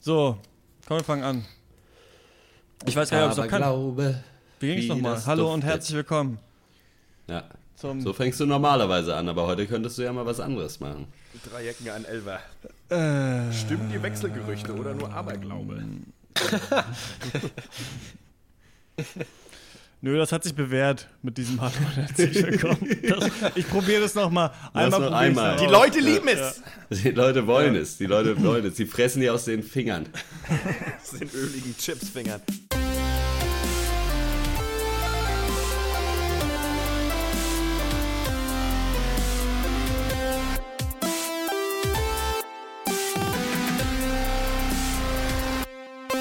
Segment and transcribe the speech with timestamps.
[0.00, 0.38] So,
[0.86, 1.44] komm, wir fangen an.
[2.86, 3.58] Ich weiß gar nicht, ob es noch kann.
[3.62, 4.22] glaube.
[4.58, 5.22] Wie ging's wie nochmal?
[5.26, 6.38] Hallo und herzlich willkommen
[7.28, 7.44] Ja.
[7.76, 8.00] zum.
[8.00, 11.06] So fängst du normalerweise an, aber heute könntest du ja mal was anderes machen.
[11.50, 12.40] Drei Jacken an Elfer.
[12.88, 15.84] äh, Stimmen die Wechselgerüchte oder nur Aberglaube?
[20.00, 22.96] nö, das hat sich bewährt mit diesem Hallo und herzlich willkommen.
[23.08, 24.50] Das, ich probiere das nochmal.
[24.72, 25.56] Einmal noch einmal.
[25.56, 25.72] Die aus.
[25.72, 26.62] Leute lieben es!
[26.90, 28.74] Die Leute wollen es, die Leute wollen es.
[28.74, 30.06] Die fressen dir aus den Fingern.
[31.00, 32.40] Das sind öligen Chipsfingern.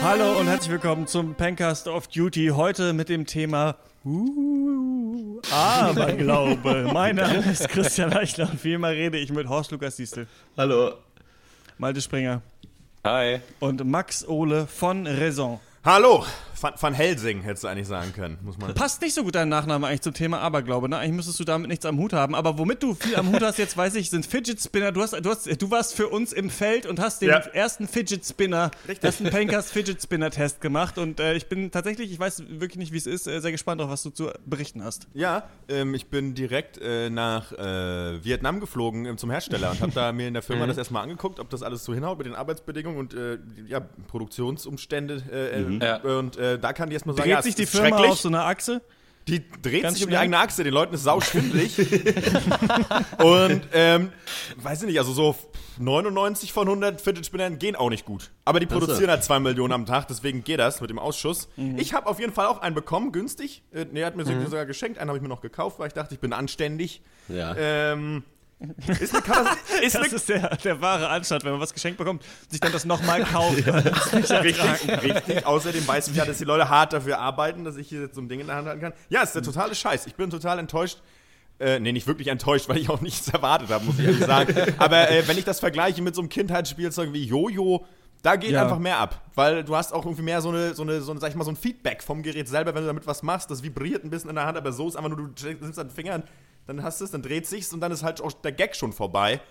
[0.10, 2.48] Hallo und herzlich willkommen zum Pencast of Duty.
[2.56, 6.90] Heute mit dem Thema uh, Aberglaube.
[6.94, 10.26] mein Name ist Christian Eichler und wie immer rede ich mit Horst Lukas Diestel,
[10.58, 10.94] Hallo.
[11.78, 12.42] Malte Springer
[13.04, 13.42] Hi.
[13.60, 15.60] und Max Ole von Raison.
[15.86, 16.26] Hallo!
[16.62, 18.74] Van, Van Helsing hättest du eigentlich sagen können, muss man.
[18.74, 20.98] Passt nicht so gut dein Nachname eigentlich zum Thema Aberglaube, ne?
[20.98, 22.36] Eigentlich müsstest du damit nichts am Hut haben.
[22.36, 24.92] Aber womit du viel am Hut hast, jetzt weiß ich, sind Fidget Spinner.
[24.92, 27.38] Du, hast, du, hast, du warst für uns im Feld und hast den Ja.
[27.40, 29.04] ersten Fidget Spinner, Richtig.
[29.06, 30.98] ersten Pankers Fidget Spinner Test gemacht.
[30.98, 33.82] Und äh, ich bin tatsächlich, ich weiß wirklich nicht, wie es ist, äh, sehr gespannt
[33.82, 35.08] auf was du zu berichten hast.
[35.14, 39.92] Ja, ähm, ich bin direkt äh, nach äh, Vietnam geflogen ähm, zum Hersteller und habe
[39.94, 42.36] da mir in der Firma das erstmal angeguckt, ob das alles so hinhaut mit den
[42.36, 45.24] Arbeitsbedingungen und äh, ja, Produktionsumstände.
[45.32, 45.98] Äh, äh, Ja.
[45.98, 48.12] Und äh, da kann ich erstmal sagen, Dreht ja, sich die Firma schrecklich.
[48.12, 48.82] auf so einer Achse?
[49.28, 51.78] Die dreht Ganz sich um die eigene Achse, den Leuten ist sau schwindelig.
[53.20, 54.12] und, ähm,
[54.58, 55.36] weiß ich nicht, also so
[55.78, 58.32] 99 von 100 Fidget Spinnern gehen auch nicht gut.
[58.46, 61.48] Aber die produzieren halt 2 Millionen am Tag, deswegen geht das mit dem Ausschuss.
[61.78, 63.64] Ich habe auf jeden Fall auch einen bekommen, günstig.
[63.72, 65.94] Äh, nee, er hat mir sogar geschenkt, einen habe ich mir noch gekauft, weil ich
[65.94, 67.02] dachte, ich bin anständig.
[67.28, 67.56] Ja.
[67.56, 68.24] Ähm,
[69.00, 71.98] ist eine Katast- ist Das eine ist der, der wahre Anstand, wenn man was geschenkt
[71.98, 73.66] bekommt, sich dann das nochmal kauft.
[73.66, 75.46] ertragen Richtig, richtig.
[75.46, 78.22] Außerdem weiß ich ja, dass die Leute hart dafür arbeiten, dass ich hier jetzt so
[78.22, 78.94] ein Ding in der Hand halten kann.
[79.10, 80.08] Ja, ist der totale Scheiß.
[80.08, 81.00] Ich bin total enttäuscht.
[81.60, 84.56] Äh, nee, nicht wirklich enttäuscht, weil ich auch nichts erwartet habe, muss ich ehrlich sagen.
[84.78, 87.86] Aber äh, wenn ich das vergleiche mit so einem Kindheitsspielzeug wie Jojo,
[88.22, 88.64] da geht Ja.
[88.64, 89.22] einfach mehr ab.
[89.36, 91.44] Weil du hast auch irgendwie mehr so eine, so eine, so eine, sag ich mal,
[91.44, 93.52] so ein Feedback vom Gerät selber, wenn du damit was machst.
[93.52, 95.90] Das vibriert ein bisschen in der Hand, aber so ist einfach nur, du nimmst deinen
[95.90, 96.24] Finger,
[96.68, 98.94] dann hast du es, dann dreht sich's und dann ist halt auch der Gag schon
[98.94, 99.42] vorbei.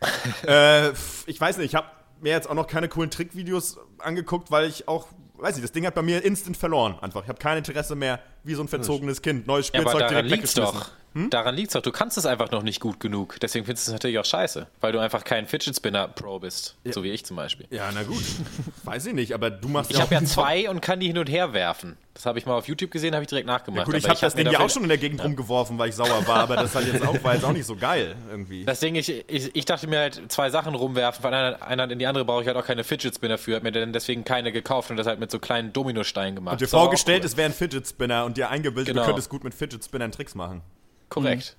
[0.46, 0.90] äh,
[1.26, 1.88] ich weiß nicht, ich habe
[2.20, 5.86] mir jetzt auch noch keine coolen Trickvideos angeguckt, weil ich auch, weiß nicht, das Ding
[5.86, 7.22] hat bei mir instant verloren einfach.
[7.22, 9.46] Ich habe kein Interesse mehr, wie so ein verzogenes Kind.
[9.46, 10.78] Neues Ja, aber Spielzeug daran direkt weggeschmissen.
[10.80, 10.90] doch.
[11.30, 11.82] Daran liegt's doch.
[11.82, 13.38] Du kannst es einfach noch nicht gut genug.
[13.40, 14.66] Deswegen findest du es natürlich auch scheiße.
[14.80, 16.76] Weil du einfach kein Fidget Spinner Pro bist.
[16.90, 17.66] So wie ich zum Beispiel.
[17.70, 18.24] Ja, na gut.
[18.84, 21.06] weiß ich nicht, aber du machst Ich ja habe auch ja zwei und kann die
[21.06, 21.96] hin und her werfen.
[22.14, 23.86] Das habe ich mal auf YouTube gesehen, habe ich direkt nachgemacht.
[23.86, 26.24] Gut, ich habe das Ding ja auch schon in der Gegend rumgeworfen, weil ich sauer
[26.28, 28.64] war, aber das halt jetzt auch, war jetzt auch nicht so geil irgendwie.
[28.64, 31.98] Das Ding, ich, ich, ich dachte mir halt, zwei Sachen rumwerfen, von einer, einer in
[31.98, 34.52] die andere brauche ich halt auch keine Fidget Spinner für, hab mir dann deswegen keine
[34.52, 36.52] gekauft und das halt mit so kleinen Dominosteinen gemacht.
[36.52, 37.26] Und dir vorgestellt, cool.
[37.26, 39.02] es wäre ein Fidget Spinner und dir eingebildet, Genau.
[39.02, 40.62] du könntest gut mit Fidget Spinnern Tricks machen.
[41.08, 41.56] Korrekt.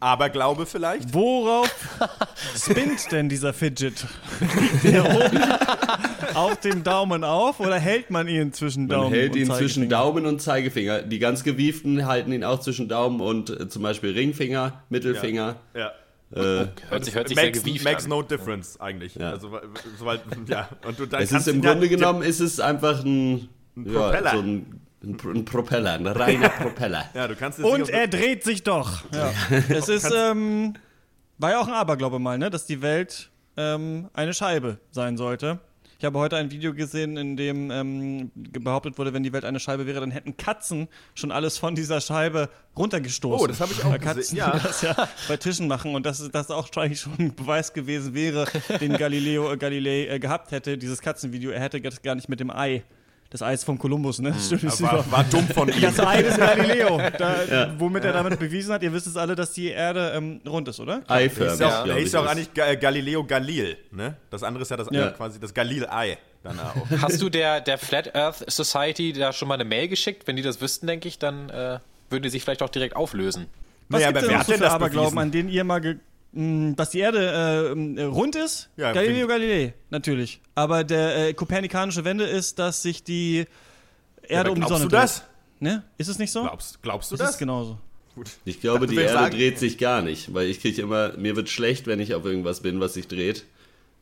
[0.00, 1.14] Aber Glaube vielleicht?
[1.14, 1.72] Worauf
[2.56, 4.04] spinnt denn dieser Fidget?
[4.40, 5.40] Liegt der oben
[6.34, 9.88] auf dem Daumen auf oder hält man ihn zwischen Man Daumen hält und ihn zwischen?
[9.88, 11.02] Daumen und Zeigefinger.
[11.02, 15.54] Die ganz gewieften halten ihn auch zwischen Daumen und äh, zum Beispiel Ringfinger, Mittelfinger.
[15.74, 15.92] Ja.
[16.32, 18.10] Äh, Hört sich, hört sich sehr makes, gewieft makes an.
[18.10, 19.14] no difference eigentlich.
[19.14, 19.30] Ja.
[19.30, 19.62] Also, weil-
[19.98, 20.68] sobald, ja.
[20.84, 24.24] Und du, dann es ist im ihn ja- Grunde genommen ist es einfach ein, Propeller.
[24.24, 27.08] Ja, so ein, ein, Pro- ein Propeller, ein reiner Propeller.
[27.14, 29.02] Ja, du kannst Und er dreht sich doch.
[29.12, 29.32] Ja.
[29.68, 30.74] Es ist, ähm,
[31.38, 35.58] war ja auch ein Aberglaube mal, ne, dass die Welt ähm, eine Scheibe sein sollte.
[35.98, 39.60] Ich habe heute ein Video gesehen, in dem ähm, behauptet wurde, wenn die Welt eine
[39.60, 43.44] Scheibe wäre, dann hätten Katzen schon alles von dieser Scheibe runtergestoßen.
[43.44, 44.58] Oh, das habe ich auch Katzen gesehen, ja.
[44.58, 48.46] das ja bei Tischen machen und dass das auch eigentlich schon ein Beweis gewesen wäre,
[48.80, 51.50] den Galileo äh, Galilei äh, gehabt hätte, dieses Katzenvideo.
[51.50, 52.82] Er hätte das gar nicht mit dem Ei,
[53.30, 54.30] das Eis von Kolumbus, ne?
[54.30, 55.80] Ist über- war, war dumm von ihm.
[55.80, 59.52] das Ei des Galileo, da, womit er damit bewiesen hat, ihr wisst es alle, dass
[59.52, 61.02] die Erde ähm, rund ist, oder?
[61.08, 62.30] Eiförmig, Ist ja hieß ja auch ist.
[62.30, 64.16] eigentlich Ga- Galileo Galil, ne?
[64.30, 65.10] Das andere ist ja das Ja.
[65.10, 66.18] quasi das Galil-Ei.
[67.02, 70.26] Hast du der, der Flat Earth Society da schon mal eine Mail geschickt?
[70.26, 71.78] Wenn die das wüssten, denke ich, dann äh,
[72.08, 73.46] würden die sich vielleicht auch direkt auflösen.
[73.90, 75.18] Was Nee, gibt aber denn wer hat so denn das Aberglauben, bewiesen?
[75.18, 75.96] an denen ihr mal, ge
[76.32, 78.70] dass die Erde äh, rund ist?
[78.76, 80.40] Ja, Galileo Galilei, natürlich.
[80.54, 83.46] Aber der äh, kopernikanische Wende ist, dass sich die
[84.22, 85.16] Erde aber um die glaubst Sonne du das?
[85.18, 85.26] dreht.
[85.62, 85.82] Ne?
[85.98, 86.42] Ist es nicht so?
[86.42, 87.30] Glaubst, glaubst du das das?
[87.32, 87.78] ist genauso.
[88.44, 91.48] Ich glaube, die Erde sagen- dreht sich gar nicht, weil ich kriege immer, mir wird
[91.48, 93.44] schlecht, wenn ich auf irgendwas bin, was sich dreht.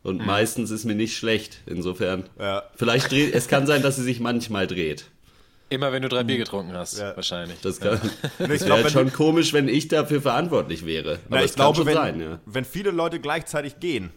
[0.05, 1.59] Und meistens ist mir nicht schlecht.
[1.67, 2.25] Insofern.
[2.39, 2.63] Ja.
[2.77, 5.07] Vielleicht dreht, es kann sein, dass sie sich manchmal dreht.
[5.71, 7.15] Immer wenn du drei Bier getrunken hast, Ja.
[7.15, 7.61] wahrscheinlich.
[7.61, 8.01] Das, kann,
[8.39, 11.19] das ich wäre halt schon du- komisch, wenn ich dafür verantwortlich wäre.
[11.27, 12.39] Aber Na, es ich kann glaube, schon wenn, sein, ja.
[12.47, 14.11] wenn viele Leute gleichzeitig gehen,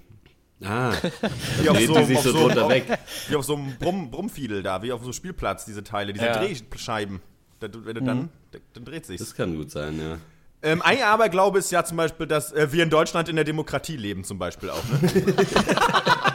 [0.63, 0.93] Ah,
[1.63, 2.85] Wie auf dreht so, die sich auf so so, drunter auf, weg.
[3.29, 6.25] Wie auf so einem Brumm, Brummfiedel da, wie auf so einem Spielplatz, diese Teile, diese
[6.27, 6.37] Ja.
[6.37, 7.19] Drehscheiben.
[7.59, 8.29] Da, wenn du dann,
[8.73, 9.21] dann dreht sich's.
[9.23, 10.19] Das kann gut sein, ja.
[10.61, 13.97] Ähm, ein Aberglaube ist ja zum Beispiel, dass äh, wir in Deutschland in der Demokratie
[13.97, 14.83] leben, zum Beispiel auch.
[15.01, 15.09] Ne?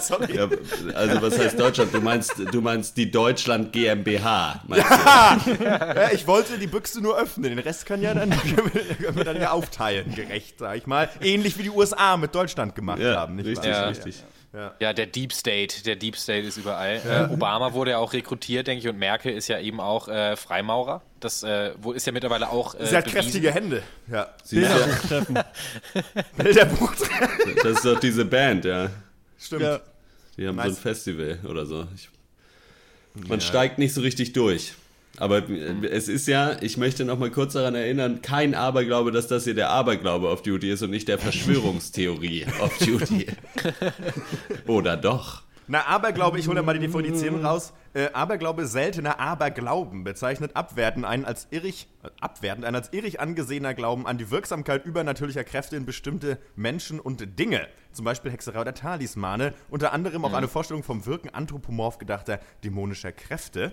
[0.08, 0.36] Sorry.
[0.36, 0.48] ja.
[0.94, 1.92] Also was heißt Deutschland?
[1.94, 5.64] Du meinst, du meinst die Deutschland GmbH, meinst du?
[5.64, 7.50] Ja, ich wollte die Büchse nur öffnen.
[7.50, 8.30] Den Rest kann ja dann,
[9.00, 11.08] können wir dann ja aufteilen, gerecht, sag ich mal.
[11.20, 13.82] Ähnlich wie die USA mit Deutschland gemacht Ja, haben, nicht richtig, wahr?
[13.82, 13.88] Ja.
[13.88, 14.24] richtig.
[14.80, 17.00] Ja, der Deep State, der Deep State ist überall.
[17.08, 20.34] Äh, Obama wurde ja auch rekrutiert, denke ich, und Merkel ist ja eben auch äh,
[20.34, 21.02] Freimaurer.
[21.20, 23.20] Das äh, wo ist ja mittlerweile auch äh, Sie hat bewiesen.
[23.20, 23.84] kräftige Hände.
[24.10, 24.26] Ja.
[24.42, 25.38] Sie ist ja, Treffen.
[26.36, 26.92] Bilderbuch.
[27.62, 28.90] das ist doch diese Band, ja.
[29.38, 29.62] Stimmt.
[29.62, 29.78] Ja.
[30.40, 30.76] Die haben so Nice.
[30.78, 31.86] ein Festival oder so.
[31.94, 32.08] Ich,
[33.28, 34.72] man steigt nicht so richtig durch.
[35.18, 39.26] Aber äh, es ist ja, ich möchte noch mal kurz daran erinnern, kein Aberglaube, dass
[39.26, 43.26] das hier der Aberglaube auf Duty ist und nicht der Verschwörungstheorie auf Duty.
[44.66, 45.42] Oder doch?
[45.70, 47.72] Na, Aberglaube, ich hole da mal die Definition raus.
[47.94, 51.86] Äh, Aberglaube, seltener Aberglauben, bezeichnet abwertend einen als irrig,
[52.20, 57.38] abwertend einen als irrig angesehener Glauben an die Wirksamkeit übernatürlicher Kräfte in bestimmte Menschen und
[57.38, 57.68] Dinge.
[57.92, 59.54] Zum Beispiel Hexerei oder Talismane.
[59.68, 63.72] Unter anderem auch eine Vorstellung vom Wirken anthropomorph gedachter dämonischer Kräfte.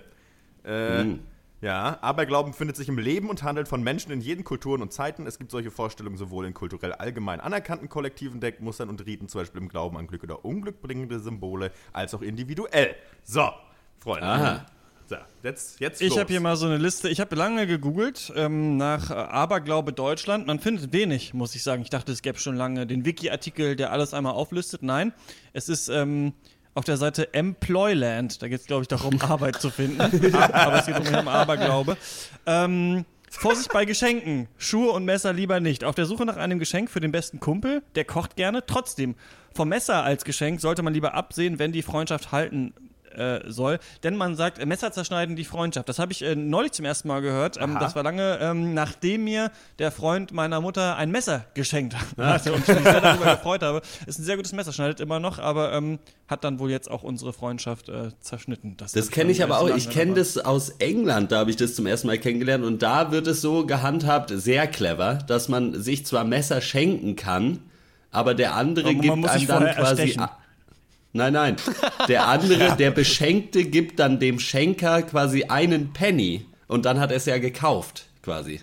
[0.62, 1.16] Äh,
[1.60, 5.26] Ja, Aberglauben findet sich im Leben und handelt von Menschen in jeden Kulturen und Zeiten.
[5.26, 9.60] Es gibt solche Vorstellungen sowohl in kulturell allgemein anerkannten kollektiven Deckmustern und Riten, zum Beispiel
[9.60, 12.94] im Glauben an Glück oder Unglück bringende Symbole, als auch individuell.
[13.24, 13.50] So,
[13.98, 14.26] Freunde.
[14.26, 14.66] Aha.
[15.08, 17.08] So, jetzt, jetzt Ich habe hier mal so eine Liste.
[17.08, 20.46] Ich habe lange gegoogelt ähm, nach äh, Aberglaube Deutschland.
[20.46, 21.80] Man findet wenig, muss ich sagen.
[21.80, 24.82] Ich dachte, es gäbe schon lange den Wiki-Artikel, der alles einmal auflistet.
[24.82, 25.14] Nein,
[25.54, 26.34] es ist ähm,
[26.78, 28.40] auf der Seite Employland.
[28.40, 30.00] Da geht es, glaube ich, darum, Arbeit zu finden.
[30.00, 31.96] Aber es geht um Aberglaube.
[32.46, 34.46] Ähm, Vorsicht bei Geschenken.
[34.56, 35.82] Schuhe und Messer lieber nicht.
[35.82, 38.64] Auf der Suche nach einem Geschenk für den besten Kumpel, der kocht gerne.
[38.64, 39.16] Trotzdem,
[39.52, 42.72] vom Messer als Geschenk sollte man lieber absehen, wenn die Freundschaft halten
[43.16, 43.78] äh, soll.
[44.02, 45.88] Denn man sagt, äh, Messer zerschneiden die Freundschaft.
[45.88, 47.58] Das habe ich äh, neulich zum ersten Mal gehört.
[47.60, 52.52] Ähm, das war lange, ähm, nachdem mir der Freund meiner Mutter ein Messer geschenkt hatte
[52.52, 53.82] und ich mich sehr darüber gefreut habe.
[54.06, 57.02] Ist ein sehr gutes Messer, schneidet immer noch, aber ähm, hat dann wohl jetzt auch
[57.02, 58.76] unsere Freundschaft äh, zerschnitten.
[58.76, 59.76] Das hab kenne ich dann aber auch.
[59.76, 63.10] Ich kenne das aus England, da habe ich das zum ersten Mal kennengelernt und da
[63.12, 67.60] wird es so gehandhabt, sehr clever, dass man sich zwar Messer schenken kann,
[68.10, 69.80] aber der andere Aber gibt einem dann quasi.
[69.80, 70.26] erstechen.
[71.12, 71.56] Nein, nein.
[72.08, 77.16] Der andere, der Beschenkte, gibt dann dem Schenker quasi einen Penny und dann hat er
[77.16, 78.60] es ja gekauft, quasi.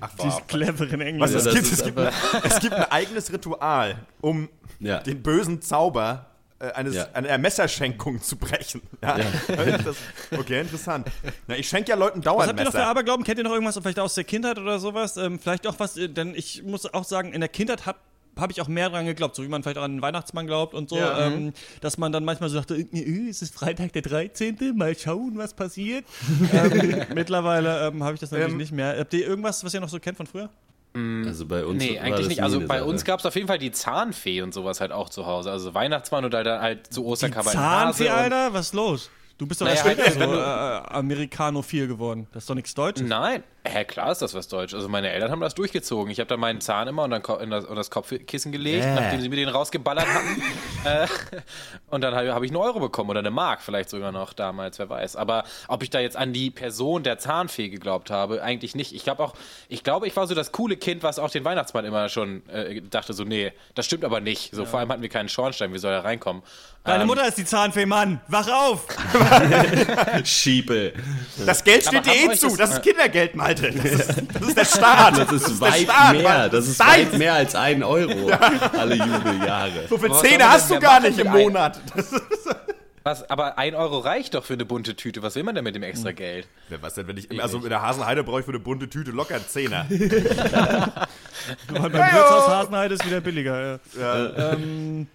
[0.00, 1.36] Ach, Die cleveren Was Engländer.
[1.36, 2.12] es das gibt, es gibt, ein,
[2.44, 4.48] es gibt ein eigenes Ritual, um
[4.78, 5.00] Ja.
[5.00, 6.26] den bösen Zauber
[6.60, 7.08] äh, eines, Ja.
[7.12, 8.82] einer Messerschenkung zu brechen.
[9.02, 9.18] Ja.
[9.48, 9.96] Das,
[10.38, 11.08] okay, interessant.
[11.48, 12.84] Na, ich schenke ja Leuten dauernd Was habt ihr noch für.
[12.84, 13.24] Aberglauben?
[13.24, 15.16] Kennt ihr noch irgendwas vielleicht aus der Kindheit oder sowas?
[15.16, 17.98] Ähm, vielleicht auch was, äh, denn ich muss auch sagen, in der Kindheit habe
[18.38, 20.74] habe ich auch mehr dran geglaubt, so wie man vielleicht auch an den Weihnachtsmann glaubt
[20.74, 21.26] und so, Ja.
[21.28, 24.96] ähm, dass man dann manchmal so dachte, äh, äh, es ist Freitag der 13., mal
[24.96, 26.04] schauen, was passiert.
[26.52, 28.98] ähm, mittlerweile ähm, habe ich das natürlich Ähm, nicht mehr.
[28.98, 30.50] Habt ihr irgendwas, was ihr noch so kennt von früher?
[31.26, 32.42] Also bei uns Nee, war eigentlich das nicht.
[32.44, 32.84] Also bei Sache.
[32.88, 35.50] uns gab es auf jeden Fall die Zahnfee und sowas halt auch zu Hause.
[35.50, 37.50] Also Weihnachtsmann oder dann halt so Osterkabel.
[37.50, 38.52] Zahnfee, Alter?
[38.54, 39.10] Was ist los?
[39.36, 42.28] Du bist doch Naja, halt, so äh, Amerikanophil geworden.
[42.32, 43.08] Das ist doch nichts Deutsches.
[43.08, 44.74] Nein, hä, klar ist das was Deutsch.
[44.74, 46.10] Also meine Eltern haben das durchgezogen.
[46.12, 48.94] Ich habe da meinen Zahn immer und dann Ko- in das, Kopfkissen gelegt, Äh.
[48.94, 50.42] nachdem sie mir den rausgeballert hatten.
[50.84, 51.06] äh,
[51.90, 54.78] und dann habe hab ich einen Euro bekommen oder eine Mark vielleicht sogar noch damals,
[54.78, 55.16] wer weiß.
[55.16, 58.92] Aber ob ich da jetzt an die Person der Zahnfee geglaubt habe, eigentlich nicht.
[58.94, 59.34] Ich glaube auch,
[59.68, 62.82] ich glaube, ich war so das coole Kind, was auch den Weihnachtsmann immer schon äh,
[62.82, 64.54] dachte, so, nee, das stimmt aber nicht.
[64.54, 66.42] So, vor allem hatten wir keinen Schornstein, wie soll er reinkommen?
[66.84, 68.20] Deine Ähm, Mutter ist die Zahnfee, Mann!
[68.28, 68.86] Wach auf!
[70.24, 70.92] Schiebel.
[71.46, 72.48] Das Geld steht Aber dir eh zu.
[72.48, 73.72] das- Das ist Kindergeld, Malte.
[73.72, 75.18] Das ist, das ist der Staat.
[75.18, 76.22] Das ist, der weit Staat, mehr.
[76.22, 76.50] Mann.
[76.50, 77.12] Das ist Deins.
[77.12, 78.30] weit mehr als ein Euro.
[78.78, 79.86] Alle Jubeljahre.
[79.88, 81.80] So soll Zähne hast du gar nicht im Monat.
[81.94, 82.22] Das ist,
[83.02, 85.22] Was, aber ein Euro reicht doch für eine bunte Tüte.
[85.22, 86.46] Was will man denn mit dem extra Geld?
[86.70, 89.10] Ja, was denn, wenn ich, also in der Hasenheide brauche ich für eine bunte Tüte
[89.10, 89.84] locker einen Zehner.
[89.90, 91.06] Weil
[91.68, 93.78] beim Wirtshaus Hasenheide ist wieder billiger.
[93.98, 94.52] Ja.
[94.52, 95.06] Ähm,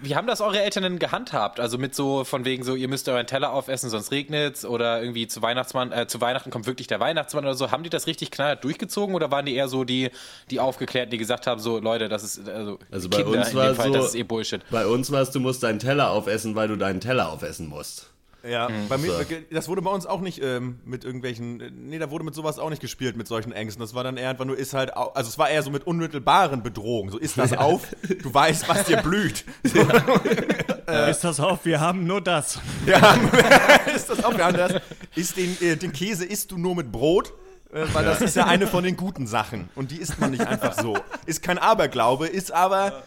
[0.00, 1.58] Wie haben das eure Eltern denn gehandhabt?
[1.60, 5.26] Also mit so von wegen so, ihr müsst euren Teller aufessen, sonst regnet's oder irgendwie
[5.26, 7.70] zu Weihnachtsmann, äh, zu Weihnachten kommt wirklich der Weihnachtsmann oder so.
[7.70, 10.10] Haben die das richtig knallhart durchgezogen oder waren die eher so die,
[10.50, 13.56] die Aufgeklärten, die gesagt haben, so Leute, das ist also, Also bei Kinder uns in
[13.56, 14.60] war dem Fall, so- das ist eh Bullshit.
[14.70, 18.10] Bei uns war es, du musst deinen Teller aufessen, weil du deinen Teller aufessen musst.
[18.48, 19.24] Ja, bei mir, So.
[19.50, 22.58] das wurde bei uns auch nicht ähm, mit irgendwelchen, äh, nee, da wurde mit sowas
[22.58, 23.80] auch nicht gespielt, mit solchen Ängsten.
[23.80, 26.62] Das war dann eher einfach nur, ist halt, also es war eher so mit unmittelbaren
[26.62, 27.10] Bedrohungen.
[27.10, 27.88] So, ist das auf,
[28.22, 29.44] du weißt, was dir blüht.
[31.10, 31.64] ist das auf?
[31.64, 32.60] Wir haben nur das.
[32.86, 33.16] Ja,
[33.94, 34.74] ist das auf, wir haben das.
[35.16, 37.32] Ist den, äh, den Käse isst du nur mit Brot.
[37.72, 39.68] Äh, weil das ist ja eine von den guten Sachen.
[39.74, 40.96] Und die isst man nicht einfach so.
[41.26, 43.02] Ist kein Aberglaube, ist aber.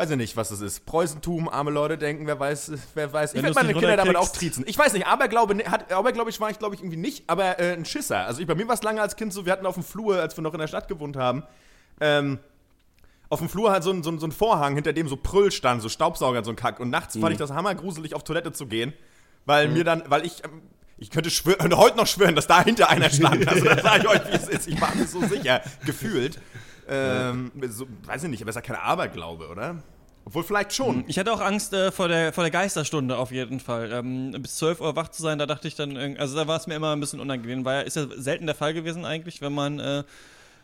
[0.00, 0.86] Weiß ich nicht, was das ist.
[0.86, 3.32] Preußentum, arme Leute denken, wer weiß, wer weiß.
[3.32, 4.64] Ich Wenn werde du's meine Kinder damit auch triezen.
[4.66, 7.74] Ich weiß nicht, Aberglaube, ne- hat, Aberglaube war ich, glaube ich, irgendwie nicht, aber äh,
[7.74, 8.24] ein Schisser.
[8.24, 10.18] Also ich, bei mir war es lange als Kind so, wir hatten auf dem Flur,
[10.18, 11.42] als wir noch in der Stadt gewohnt haben,
[12.00, 12.38] ähm,
[13.28, 15.52] auf dem Flur halt so ein, so, ein, so ein Vorhang, hinter dem so Prüll
[15.52, 16.80] stand, so Staubsauger und so ein Kack.
[16.80, 18.94] Und nachts fand ich das hammergruselig, auf Toilette zu gehen,
[19.44, 20.62] weil mir dann, weil ich, ähm,
[20.96, 23.46] ich könnte schwören, heute noch schwören, dass dahinter einer stand.
[23.46, 24.66] Also das sage ich euch, wie es ist.
[24.66, 26.40] Ich war mir so sicher, gefühlt.
[26.90, 29.82] Ähm, so, weiß ich nicht, aber es ist ja kein Aberglaube, oder?
[30.24, 31.04] Obwohl vielleicht schon.
[31.06, 33.90] Ich hatte auch Angst äh, vor, der, vor der Geisterstunde auf jeden Fall.
[33.92, 36.66] Ähm, bis 12 Uhr wach zu sein, da dachte ich dann, also da war es
[36.66, 39.80] mir immer ein bisschen unangenehm, weil ist ja selten der Fall gewesen eigentlich, wenn man
[39.80, 40.04] äh,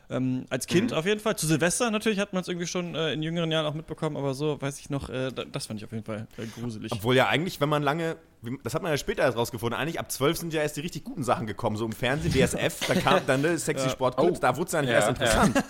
[0.09, 3.13] ähm, als Kind auf jeden Fall, zu Silvester natürlich hat man es irgendwie schon äh,
[3.13, 5.85] in jüngeren Jahren auch mitbekommen, aber so weiß ich noch, äh, da- das fand ich
[5.85, 6.93] auf jeden Fall äh, gruselig.
[6.93, 9.99] Obwohl ja eigentlich, wenn man lange, wie- das hat man ja später erst rausgefunden, eigentlich
[9.99, 12.95] ab 12 sind ja erst die richtig guten Sachen gekommen, so im Fernsehen, DSF, da
[12.95, 14.43] kam dann ne, Sexy Sportclubs, Oh.
[14.43, 15.65] da wurde es ja nicht Ja, erst interessant.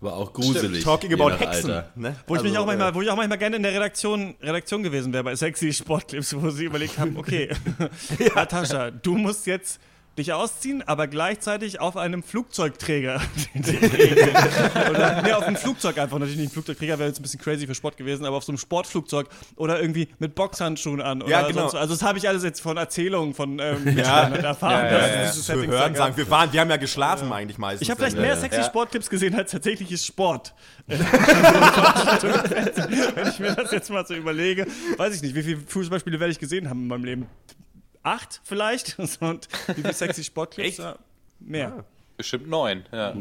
[0.00, 0.82] Aber auch gruselig.
[0.84, 1.70] Talking je about Hexen.
[1.70, 1.90] Alter.
[1.96, 2.16] Ne?
[2.26, 4.34] Wo ich, mich Also, auch manchmal, äh, wo ich auch manchmal gerne in der Redaktion,
[4.40, 7.50] Redaktion gewesen wäre bei Sexy Sportclips, wo sie überlegt haben, okay,
[8.34, 9.80] Natascha, du musst jetzt
[10.18, 13.20] dich ausziehen, aber gleichzeitig auf einem Flugzeugträger.
[14.90, 16.18] oder nee, auf einem Flugzeug einfach.
[16.18, 18.52] Natürlich nicht ein Flugzeugträger, wäre jetzt ein bisschen crazy für Sport gewesen, aber auf so
[18.52, 21.22] einem Sportflugzeug oder irgendwie mit Boxhandschuhen an.
[21.22, 21.62] Oder Ja, genau.
[21.62, 24.84] sonst, also das habe ich alles jetzt von Erzählungen von ähm, Mitschülern erfahren.
[24.86, 25.30] Ja, ja, ja, ja.
[25.30, 27.82] zu Settings hören sagen, wir, waren, wir haben ja geschlafen eigentlich meistens.
[27.82, 28.64] Ich habe vielleicht mehr sexy Ja.
[28.64, 30.54] Sportclips gesehen als tatsächliches Sport.
[30.86, 30.98] Wenn
[33.28, 36.38] ich mir das jetzt mal so überlege, weiß ich nicht, wie viele Fußballspiele werde ich
[36.38, 37.26] gesehen haben in meinem Leben?
[38.08, 38.98] Acht vielleicht?
[39.20, 40.68] Und wie viele sexy Sportclips?
[40.68, 40.78] Echt?
[40.78, 40.96] Ja,
[41.40, 41.84] Mehr.
[42.16, 43.14] Bestimmt neun, ja.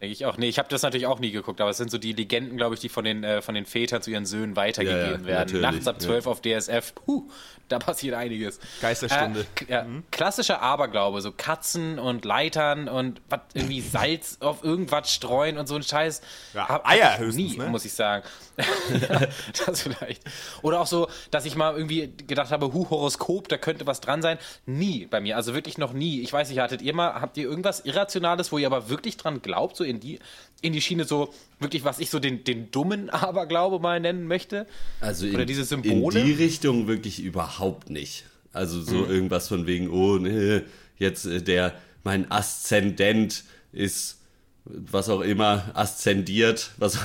[0.00, 0.38] Denke ich auch.
[0.38, 2.74] Nee, ich habe das natürlich auch nie geguckt, aber es sind so die Legenden, glaube
[2.74, 5.60] ich, die von den, äh, von den Vätern zu ihren Söhnen weitergegeben Ja, ja, werden.
[5.60, 6.06] Nachts ab ja.
[6.06, 7.28] 12 auf DSF, puh,
[7.68, 8.58] da passiert einiges.
[8.80, 9.44] Geisterstunde.
[9.68, 15.58] Äh, ja, Klassischer Aberglaube, so Katzen und Leitern und was irgendwie Salz auf irgendwas streuen
[15.58, 16.22] und so ein Scheiß.
[16.54, 17.66] Ja, Hab- Eier hab höchstens, nie, ne?
[17.66, 18.24] muss ich sagen.
[18.56, 19.20] ja,
[19.66, 20.22] das vielleicht.
[20.62, 24.22] Oder auch so, dass ich mal irgendwie gedacht habe, hu, Horoskop, da könnte was dran
[24.22, 24.38] sein.
[24.64, 26.22] Nie bei mir, also wirklich noch nie.
[26.22, 29.42] Ich weiß nicht, hattet ihr mal, habt ihr irgendwas Irrationales, wo ihr aber wirklich dran
[29.42, 30.18] glaubt, so in die,
[30.62, 34.66] in die Schiene so, wirklich, was ich so den, den dummen Aberglaube mal nennen möchte?
[35.00, 36.20] Also in, Oder diese Symbole?
[36.20, 38.24] in die Richtung wirklich überhaupt nicht.
[38.52, 39.10] Also so Mhm.
[39.10, 40.62] irgendwas von wegen, oh, nee,
[40.96, 44.16] jetzt äh, der, mein Aszendent ist
[44.64, 46.98] was auch immer, aszendiert, was,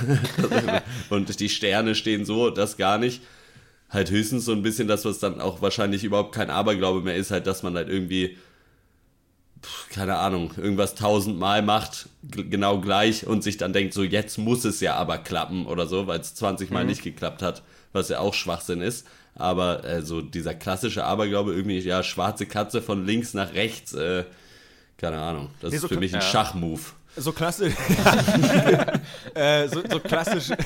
[1.10, 3.22] und die Sterne stehen so, das gar nicht.
[3.88, 7.30] Halt höchstens so ein bisschen das, was dann auch wahrscheinlich überhaupt kein Aberglaube mehr ist,
[7.30, 8.36] halt, dass man halt irgendwie,
[9.90, 14.80] keine Ahnung, irgendwas tausendmal macht, genau gleich und sich dann denkt, so jetzt muss es
[14.80, 18.34] ja aber klappen oder so, weil es 20 Mal nicht geklappt hat, was ja auch
[18.34, 19.06] Schwachsinn ist.
[19.34, 24.24] Aber äh, so dieser klassische Aberglaube, irgendwie, ja, schwarze Katze von links nach rechts, äh,
[24.96, 26.26] keine Ahnung, das Nee, ist so für kla- mich ein ja.
[26.26, 26.94] Schachmove.
[27.18, 27.74] So klassisch.
[29.34, 30.50] äh, so, so klassisch.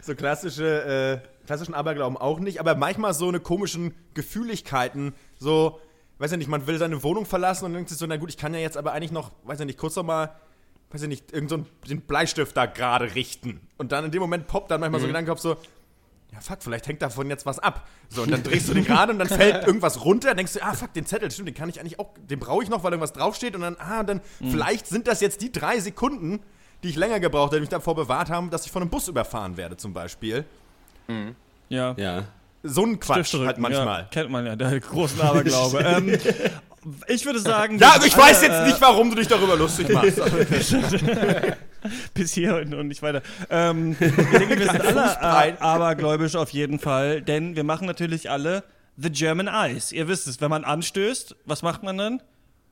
[0.00, 5.80] So klassische, äh, klassischen Aberglauben auch nicht, aber manchmal so eine komischen Gefühligkeiten, so,
[6.18, 8.36] weiß ich nicht, man will seine Wohnung verlassen und denkt sich so, na gut, ich
[8.36, 10.34] kann ja jetzt aber eigentlich noch, weiß ich nicht, kurz noch mal,
[10.90, 13.60] weiß ich nicht, irgend so den Bleistift da gerade richten.
[13.76, 15.56] Und dann in dem Moment poppt dann manchmal so ein Gedanke auf so,
[16.32, 17.86] ja fuck, vielleicht hängt davon jetzt was ab.
[18.08, 20.74] So, und dann drehst du den gerade und dann fällt irgendwas runter, denkst du, ah
[20.74, 23.12] fuck, den Zettel, stimmt, den kann ich eigentlich auch, den brauche ich noch, weil irgendwas
[23.12, 24.20] draufsteht und dann, ah, dann,
[24.50, 26.40] vielleicht sind das jetzt die drei Sekunden,
[26.82, 29.08] die ich länger gebraucht hätte, die mich davor bewahrt haben, dass ich von einem Bus
[29.08, 30.44] überfahren werde, zum Beispiel.
[31.68, 31.94] Ja.
[31.98, 32.24] Ja.
[32.62, 34.00] So ein Quatsch halt manchmal.
[34.00, 35.78] Ja, kennt man ja, der großen Aberglaube.
[35.86, 36.18] ähm,
[37.06, 37.78] ich würde sagen.
[37.78, 40.20] Ja, also ich weiß jetzt nicht, warum du dich darüber lustig machst.
[42.14, 43.22] bis hier und, und nicht weiter.
[43.50, 48.64] Ähm, ich denke, wir sind alle abergläubisch auf jeden Fall, denn wir machen natürlich alle
[48.96, 49.92] The German Eyes.
[49.92, 52.22] Ihr wisst es, wenn man anstößt, was macht man dann?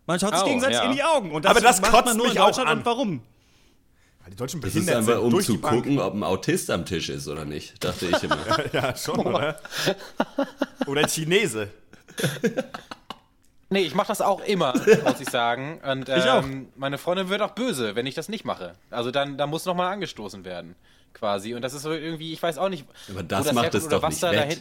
[0.06, 0.84] Man schaut sich Oh, gegenseitig ja.
[0.84, 1.30] in die Augen.
[1.32, 2.78] Und das, Aber das macht kotzt man nur in mich auch Deutschland an.
[2.78, 3.22] und warum?
[4.30, 5.76] Die Deutschen Das ist behindert einfach, sind um durch zu die Bank.
[5.84, 8.38] gucken, ob ein Autist am Tisch ist oder nicht, dachte ich immer.
[8.72, 9.60] Ja, schon, oder?
[10.86, 11.68] Oder ein Chinese.
[13.68, 14.72] Nee, ich mache das auch immer,
[15.04, 15.80] muss ich sagen.
[15.82, 16.44] Und ähm, Ich auch.
[16.76, 18.74] meine Freundin wird auch böse, wenn ich das nicht mache.
[18.90, 20.76] Also dann, da muss nochmal angestoßen werden,
[21.12, 21.54] quasi.
[21.54, 22.84] Und das ist so irgendwie, ich weiß auch nicht.
[23.08, 24.38] Aber wo das macht es oder doch was nicht da wett.
[24.40, 24.58] dahin.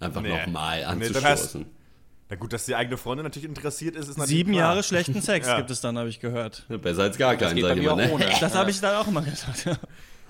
[0.00, 0.28] Einfach Nee.
[0.30, 1.66] nochmal Nee, dann anzustoßen.
[2.32, 4.70] Na gut, dass die eigene Freundin natürlich interessiert ist, ist natürlich Sieben klar.
[4.70, 5.58] Jahre schlechten Sex Ja.
[5.58, 6.64] gibt es dann, habe ich gehört.
[6.80, 7.94] Besser als gar keinen, sag ich mal.
[7.96, 8.30] Ne?
[8.40, 9.66] Das habe ich dann auch immer gesagt.
[9.66, 9.76] Ja.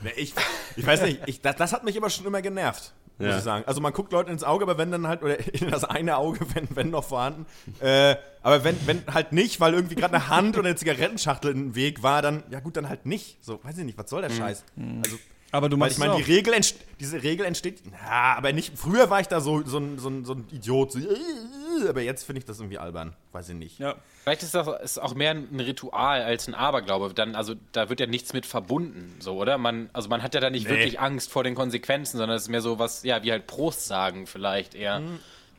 [0.00, 0.34] Nee, ich,
[0.74, 3.38] ich weiß nicht, ich, das, das hat mich immer schon immer genervt, muss Ja.
[3.38, 3.62] ich sagen.
[3.68, 6.40] Also man guckt Leuten ins Auge, aber wenn dann halt, oder in das eine Auge,
[6.54, 7.46] wenn, wenn noch vorhanden.
[7.78, 11.76] Äh, aber wenn, wenn halt nicht, weil irgendwie gerade eine Hand oder eine Zigarettenschachtel im
[11.76, 13.36] Weg war, dann, ja gut, dann halt nicht.
[13.44, 14.64] So, weiß ich nicht, was soll der Scheiß?
[15.04, 15.18] Also,
[15.52, 16.22] Aber du weil machst ich meine, die.
[16.22, 16.52] Regel
[16.98, 20.24] diese Regel entsteht, ja, aber nicht, früher war ich da so, so, ein, so, ein,
[20.24, 20.98] so ein Idiot, so,
[21.88, 23.14] aber jetzt finde ich das irgendwie albern.
[23.32, 23.78] Weiß ich nicht.
[23.78, 23.96] Ja.
[24.22, 27.12] Vielleicht ist das ist auch mehr ein Ritual als ein Aberglaube.
[27.14, 29.58] Dann, also da wird ja nichts mit verbunden, so, oder?
[29.58, 30.70] Man, also man hat ja da nicht Nee.
[30.70, 33.86] wirklich Angst vor den Konsequenzen, sondern es ist mehr so was, ja, wie halt Prost
[33.86, 35.02] sagen vielleicht eher.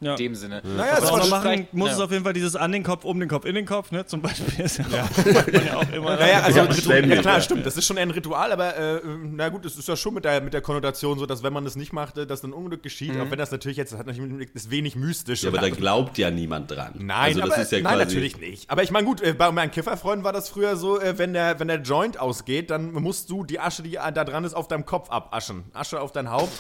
[0.04, 0.12] Ja.
[0.12, 0.62] In dem Sinne.
[0.64, 1.96] Naja, Was es man machen muss, ja.
[1.96, 4.06] ist auf jeden Fall dieses an den Kopf, um den Kopf, in den Kopf, ne?
[4.06, 6.18] Zum Beispiel ist ja, auch, macht man ja auch immer.
[6.18, 7.66] Naja, also Ja, klar, stimmt.
[7.66, 10.26] Das ist schon eher ein Ritual, aber äh, na gut, es ist ja schon mit
[10.26, 12.84] der, mit der Konnotation so, dass wenn man das nicht macht, äh, dass dann Unglück
[12.84, 13.12] geschieht.
[13.20, 15.44] Auch wenn das natürlich jetzt, das hat natürlich das ist wenig mystisch.
[15.44, 16.94] Ja, aber da glaubt ja niemand dran.
[16.98, 18.70] Nein, also das aber, ist ja nein, quasi, natürlich nicht.
[18.70, 21.60] Aber ich meine, gut, äh, bei meinen Kifferfreunden war das früher so, äh, wenn, der,
[21.60, 24.86] wenn der Joint ausgeht, dann musst du die Asche, die da dran ist, auf deinem
[24.86, 25.66] Kopf abaschen.
[25.74, 26.52] Asche auf dein Haupt.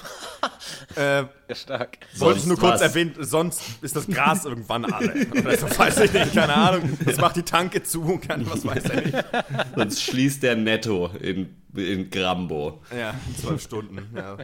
[0.95, 1.97] äh, Ja, stark.
[2.17, 2.81] wollte ich nur kurz was?
[3.33, 5.27] Sonst ist das Gras irgendwann alle.
[5.31, 6.97] Oder so, weiß ich nicht, keine Ahnung.
[7.03, 9.25] Das macht die Tanke zu, kann, was weiß er nicht.
[9.75, 12.81] Sonst schließt der Netto in, in Grambo.
[12.95, 14.07] Ja, zwölf Stunden.
[14.15, 14.37] Ja.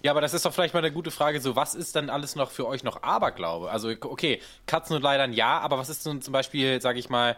[0.00, 1.40] Ja, aber das ist doch vielleicht mal eine gute Frage.
[1.40, 3.68] So, was ist dann alles noch für euch noch Aberglaube?
[3.70, 7.36] Also, okay, Katzen und Leidern ja, aber was ist so zum Beispiel, sag ich mal,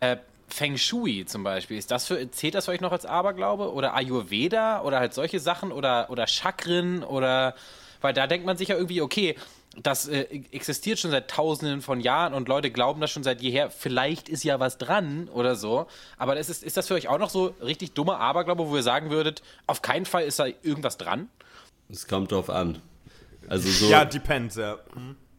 [0.00, 0.16] äh,
[0.48, 1.76] Feng Shui zum Beispiel?
[1.76, 3.74] Ist das für, zählt das für euch noch als Aberglaube?
[3.74, 4.80] Oder Ayurveda?
[4.80, 5.70] Oder halt solche Sachen?
[5.70, 7.04] Oder, oder Chakren?
[7.04, 7.54] Oder,
[8.00, 9.36] weil da denkt man sich ja irgendwie, okay,
[9.76, 13.70] das äh, existiert schon seit tausenden von Jahren und Leute glauben das schon seit jeher.
[13.70, 15.86] Vielleicht ist ja was dran oder so.
[16.16, 18.82] Aber das ist, ist das für euch auch noch so richtig dummer Aberglaube, wo ihr
[18.82, 21.28] sagen würdet, auf keinen Fall ist da irgendwas dran?
[21.88, 22.78] Es kommt drauf an.
[23.48, 24.78] Also so, ja, depends, ja.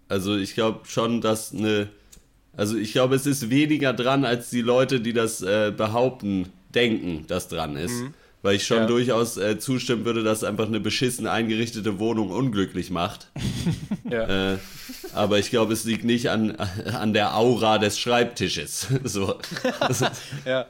[0.10, 1.90] also ich glaube schon, dass eine,
[2.58, 7.26] also ich glaube, es ist weniger dran, als die Leute, die das äh, behaupten, denken,
[7.28, 8.04] dass dran ist.
[8.44, 8.86] Weil ich schon Ja.
[8.88, 13.28] durchaus äh, zustimmen würde, dass einfach eine beschissen eingerichtete Wohnung unglücklich macht.
[14.10, 14.54] Ja.
[14.54, 14.58] Äh,
[15.14, 18.88] aber ich glaube, es liegt nicht an, an der Aura des Schreibtisches.
[19.04, 19.40] So.
[20.46, 20.66] Ja.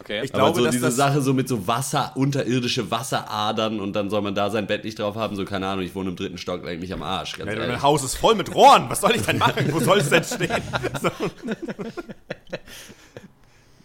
[0.00, 0.22] Okay.
[0.24, 3.92] Ich Aber glaube, so dass diese das, Sache so mit so Wasser, unterirdische Wasseradern und
[3.94, 6.16] dann soll man da sein Bett nicht drauf haben, so keine Ahnung, ich wohne im
[6.16, 7.68] dritten Stock, mich am Arsch, ganz ehrlich.
[7.68, 8.88] mein Haus ist voll mit Rohren.
[8.90, 9.66] Was soll ich denn machen?
[9.72, 10.62] Wo soll es denn stehen?
[11.02, 11.10] So.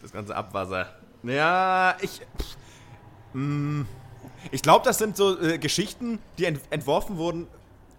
[0.02, 0.88] Das ganze Abwasser.
[1.24, 2.12] Ja, ich.
[2.12, 2.58] pff,
[4.52, 7.48] Ich glaube, das sind so äh, Geschichten, die ent entworfen wurden.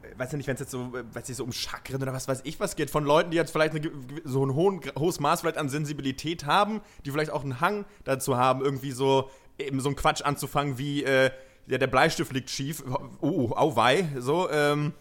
[0.03, 2.13] äh, Weiß ja nicht, wenn es jetzt so, äh, weiß nicht, so um Chakren oder
[2.13, 3.91] was weiß ich was geht, von Leuten, die jetzt vielleicht eine,
[4.25, 8.37] so ein hohen, hohes Maß vielleicht an Sensibilität haben, die vielleicht auch einen Hang dazu
[8.37, 11.31] haben, irgendwie so eben so einen Quatsch anzufangen wie, äh,
[11.67, 12.83] ja, der Bleistift liegt schief,
[13.21, 14.93] oh, au wei, so, ähm,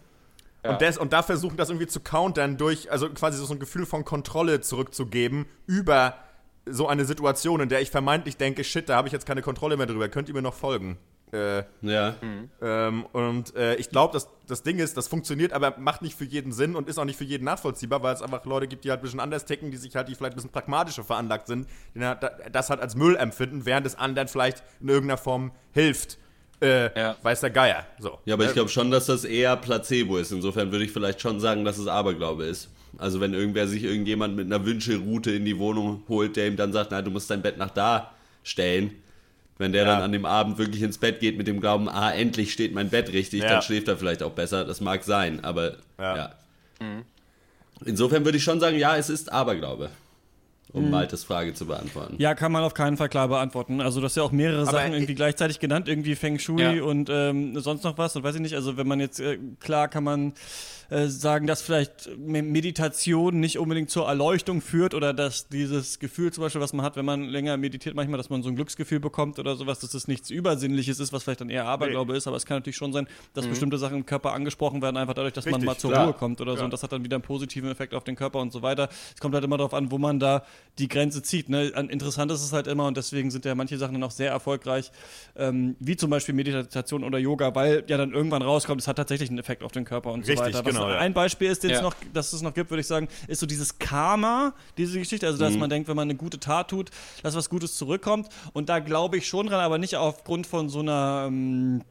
[0.64, 0.72] Ja.
[0.72, 3.86] und, des, und da versuchen das irgendwie zu countern durch, also quasi so ein Gefühl
[3.86, 6.16] von Kontrolle zurückzugeben über
[6.72, 9.78] so eine Situation, in der ich vermeintlich denke, shit, da habe ich jetzt keine Kontrolle
[9.78, 10.98] mehr drüber, könnt ihr mir noch folgen?
[11.32, 12.16] Äh, Ja.
[12.60, 16.26] ähm, und äh, ich glaube, dass das Ding ist, das funktioniert, aber macht nicht für
[16.26, 18.90] jeden Sinn und ist auch nicht für jeden nachvollziehbar, weil es einfach Leute gibt, die
[18.90, 21.68] halt ein bisschen anders ticken, die sich halt, die vielleicht ein bisschen pragmatischer veranlagt sind,
[21.94, 25.52] die halt da- das halt als Müll empfinden, während es anderen vielleicht in irgendeiner Form
[25.72, 26.18] hilft.
[26.62, 27.16] Äh, Ja.
[27.22, 27.86] Weiß der Geier.
[28.00, 28.18] So.
[28.26, 30.32] Ja, aber ich glaube schon, dass das eher Placebo ist.
[30.32, 32.70] Insofern würde ich vielleicht schon sagen, dass es Aberglaube ist.
[32.98, 36.74] Also wenn irgendwer sich irgendjemand mit einer Wünschelroute in die Wohnung holt, der ihm dann
[36.74, 38.12] sagt, na, du musst dein Bett nach da
[38.44, 38.92] stellen.
[39.58, 39.90] Wenn der Ja.
[39.96, 42.90] dann an dem Abend wirklich ins Bett geht mit dem Glauben, ah, endlich steht mein
[42.90, 43.50] Bett richtig, Ja.
[43.50, 44.64] dann schläft er vielleicht auch besser.
[44.66, 46.16] Das mag sein, aber Ja.
[46.18, 46.32] ja.
[47.86, 49.90] Insofern würde ich schon sagen, ja, es ist Aberglaube.
[50.72, 50.92] Um Mhm.
[50.92, 52.16] Maltes Frage zu beantworten.
[52.20, 53.82] Ja, kann man auf keinen Fall klar beantworten.
[53.82, 56.62] Also, das ist ja auch mehrere Aber Sachen ich- irgendwie gleichzeitig genannt, irgendwie Feng Shui
[56.62, 56.84] Ja.
[56.84, 58.54] und ähm, sonst noch was und weiß ich nicht.
[58.56, 60.34] Also, wenn man jetzt, äh, klar kann man
[60.92, 66.34] äh, sagen, dass vielleicht Me- Meditation nicht unbedingt zur Erleuchtung führt oder dass dieses Gefühl
[66.34, 69.00] zum Beispiel, was man hat, wenn man länger meditiert, manchmal, dass man so ein Glücksgefühl
[69.00, 72.26] bekommt oder sowas, dass das nichts Übersinnliches ist, was vielleicht dann eher Aberglaube ist.
[72.26, 75.34] Aber es kann natürlich schon sein, dass bestimmte Sachen im Körper angesprochen werden, einfach dadurch,
[75.34, 76.06] dass man Richtig, mal zur klar.
[76.06, 76.64] Ruhe kommt oder so.
[76.64, 78.90] Und das hat dann wieder einen positiven Effekt auf den Körper und so weiter.
[79.14, 80.44] Es kommt halt immer darauf an, wo man da
[80.80, 81.50] die Grenze zieht.
[81.50, 81.72] Ne?
[81.76, 84.32] An- Interessant ist es halt immer und deswegen sind ja manche Sachen dann auch sehr
[84.32, 84.92] erfolgreich,
[85.36, 89.30] ähm, wie zum Beispiel Meditation oder Yoga, weil ja dann irgendwann rauskommt, es hat tatsächlich
[89.30, 90.66] einen Effekt auf den Körper und Richtig, so weiter.
[90.66, 90.98] Was genau, ja.
[90.98, 91.84] Ein Beispiel ist, den es Ja.
[91.84, 95.38] noch, dass es noch gibt, würde ich sagen, ist so dieses Karma, diese Geschichte, also
[95.38, 96.90] dass man denkt, wenn man eine gute Tat tut,
[97.24, 98.30] dass was Gutes zurückkommt.
[98.54, 101.82] Und da glaube ich schon dran, aber nicht aufgrund von so einer ähm,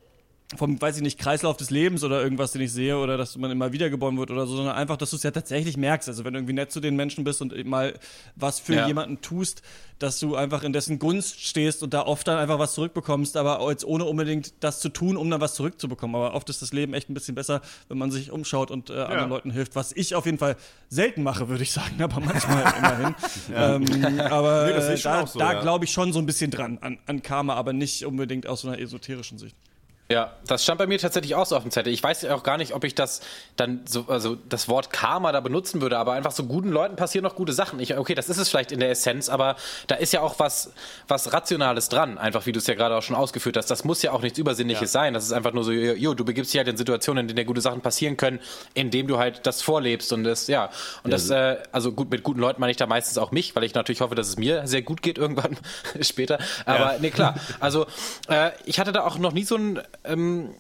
[0.57, 3.51] vom, weiß ich nicht, Kreislauf des Lebens oder irgendwas, den ich sehe, oder dass man
[3.51, 6.09] immer wiedergeboren wird oder so, sondern einfach, dass du es ja tatsächlich merkst.
[6.09, 7.93] Also wenn du irgendwie nett zu den Menschen bist und mal
[8.35, 8.87] was für Ja.
[8.87, 9.61] jemanden tust,
[9.99, 13.69] dass du einfach in dessen Gunst stehst und da oft dann einfach was zurückbekommst, aber
[13.69, 16.17] jetzt ohne unbedingt das zu tun, um dann was zurückzubekommen.
[16.17, 18.95] Aber oft ist das Leben echt ein bisschen besser, wenn man sich umschaut und äh,
[18.95, 20.57] anderen Leuten hilft, was ich auf jeden Fall
[20.89, 23.15] selten mache, würde ich sagen, aber manchmal immerhin.
[23.55, 25.61] Ähm, aber Nee, da, so, da ja.
[25.61, 28.69] glaube ich schon so ein bisschen dran an, an Karma, aber nicht unbedingt aus so
[28.69, 29.55] einer esoterischen Sicht.
[30.11, 31.93] Ja, das stand bei mir tatsächlich auch so auf dem Zettel.
[31.93, 33.21] Ich weiß auch gar nicht, ob ich das
[33.57, 37.25] dann so, also das Wort Karma da benutzen würde, aber einfach so guten Leuten passieren
[37.25, 37.79] noch gute Sachen.
[37.79, 40.73] Ich, okay, das ist es vielleicht in der Essenz, aber da ist ja auch was,
[41.09, 43.67] was Rationales dran, einfach wie du es ja gerade auch schon ausgeführt hast.
[43.67, 45.01] Das muss ja auch nichts Übersinnliches ja.
[45.01, 45.13] sein.
[45.13, 47.45] Das ist einfach nur so, jo, du begibst dich halt in Situationen, in denen dir
[47.45, 48.41] gute Sachen passieren können,
[48.73, 50.71] indem du halt das vorlebst und das, ja.
[51.03, 53.55] Und ja, das, äh, also gut, mit guten Leuten meine ich da meistens auch mich,
[53.55, 55.59] weil ich natürlich hoffe, dass es mir sehr gut geht irgendwann
[56.01, 56.39] später.
[56.65, 56.99] Aber ja.
[56.99, 57.35] nee, klar.
[57.61, 57.87] Also
[58.31, 60.55] äh, ich hatte da auch noch nie so ein ähm,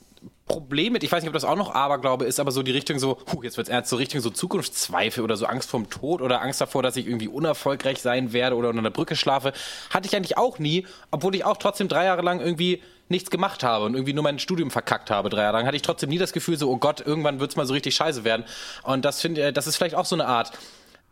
[0.48, 2.98] Problem mit, ich weiß nicht, ob das auch noch Aberglaube ist, aber so die Richtung
[2.98, 6.40] so, huh, jetzt wird's ernst, so Richtung so Zukunftszweifel oder so Angst vorm Tod oder
[6.40, 9.52] Angst davor, dass ich irgendwie unerfolgreich sein werde oder unter einer Brücke schlafe,
[9.90, 13.62] hatte ich eigentlich auch nie, obwohl ich auch trotzdem drei Jahre lang irgendwie nichts gemacht
[13.62, 16.18] habe und irgendwie nur mein Studium verkackt habe drei Jahre lang, hatte ich trotzdem nie
[16.18, 18.44] das Gefühl so, oh Gott, irgendwann wird's mal so richtig scheiße werden.
[18.82, 20.52] Und das finde, das ist vielleicht auch so eine Art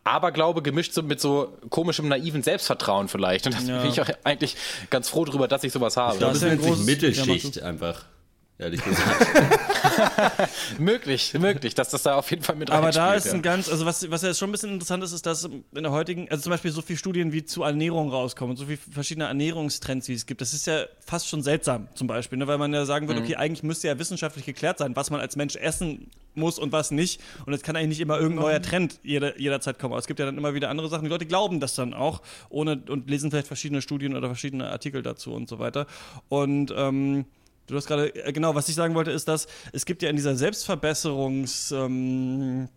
[0.04, 3.46] Aberglaube gemischt so mit so komischem, naiven Selbstvertrauen vielleicht.
[3.46, 3.80] Und das ja.
[3.82, 4.56] bin ich auch eigentlich
[4.88, 6.14] ganz froh drüber, dass ich sowas habe.
[6.14, 8.04] Ich glaube, das ist eine Mittelschicht einfach
[8.58, 9.26] ehrlich gesagt.
[10.78, 13.86] möglich, möglich, dass das da auf jeden Fall mit Aber da ist ein ganz, also
[13.86, 16.50] was, was ja schon ein bisschen interessant ist, ist, dass in der heutigen, also zum
[16.50, 20.26] Beispiel so viele Studien wie zu Ernährung rauskommen und so viele verschiedene Ernährungstrends, wie es
[20.26, 20.40] gibt.
[20.40, 22.46] Das ist ja fast schon seltsam, zum Beispiel, ne?
[22.46, 23.26] weil man ja sagen würde, mhm.
[23.26, 26.90] okay, eigentlich müsste ja wissenschaftlich geklärt sein, was man als Mensch essen muss und was
[26.90, 27.20] nicht.
[27.46, 29.92] Und es kann eigentlich nicht immer irgendein neuer Trend jeder, jederzeit kommen.
[29.92, 31.04] Aber es gibt ja dann immer wieder andere Sachen.
[31.04, 35.02] Die Leute glauben das dann auch ohne und lesen vielleicht verschiedene Studien oder verschiedene Artikel
[35.02, 35.86] dazu und so weiter.
[36.28, 37.26] Und ähm,
[37.66, 40.16] Du hast gerade, äh, genau, was ich sagen wollte, ist, dass es gibt ja in
[40.16, 42.68] dieser Selbstverbesserungs- ähm,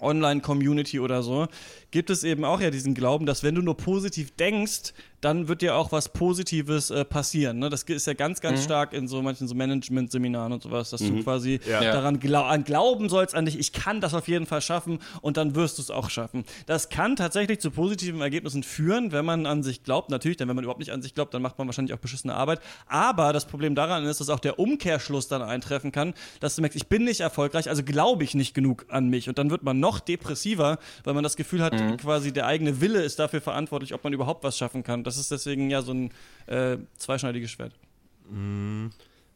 [0.00, 1.46] Online-Community oder so,
[1.90, 5.62] gibt es eben auch ja diesen Glauben, dass wenn du nur positiv denkst, dann wird
[5.62, 7.58] dir auch was Positives äh, passieren.
[7.58, 7.70] Ne?
[7.70, 8.64] Das ist ja ganz, ganz mhm.
[8.64, 11.16] stark in so manchen so Management-Seminaren und sowas, dass mhm.
[11.16, 11.80] du quasi ja.
[11.80, 15.36] daran glau an glauben sollst an dich, ich kann das auf jeden Fall schaffen und
[15.36, 16.44] dann wirst du es auch schaffen.
[16.66, 20.10] Das kann tatsächlich zu positiven Ergebnissen führen, wenn man an sich glaubt.
[20.10, 22.34] Natürlich, denn wenn man überhaupt nicht an sich glaubt, dann macht man wahrscheinlich auch beschissene
[22.34, 22.60] Arbeit.
[22.86, 26.76] Aber das Problem daran ist, dass auch der Umkehrschluss dann eintreffen kann, dass du merkst,
[26.76, 29.28] ich bin nicht erfolgreich, also glaube ich nicht genug an mich.
[29.28, 31.96] Und dann wird man noch depressiver, weil man das Gefühl hat, mhm.
[31.96, 35.04] quasi der eigene Wille ist dafür verantwortlich, ob man überhaupt was schaffen kann.
[35.06, 36.10] Das ist deswegen ja so ein
[36.46, 37.72] äh, zweischneidiges Schwert.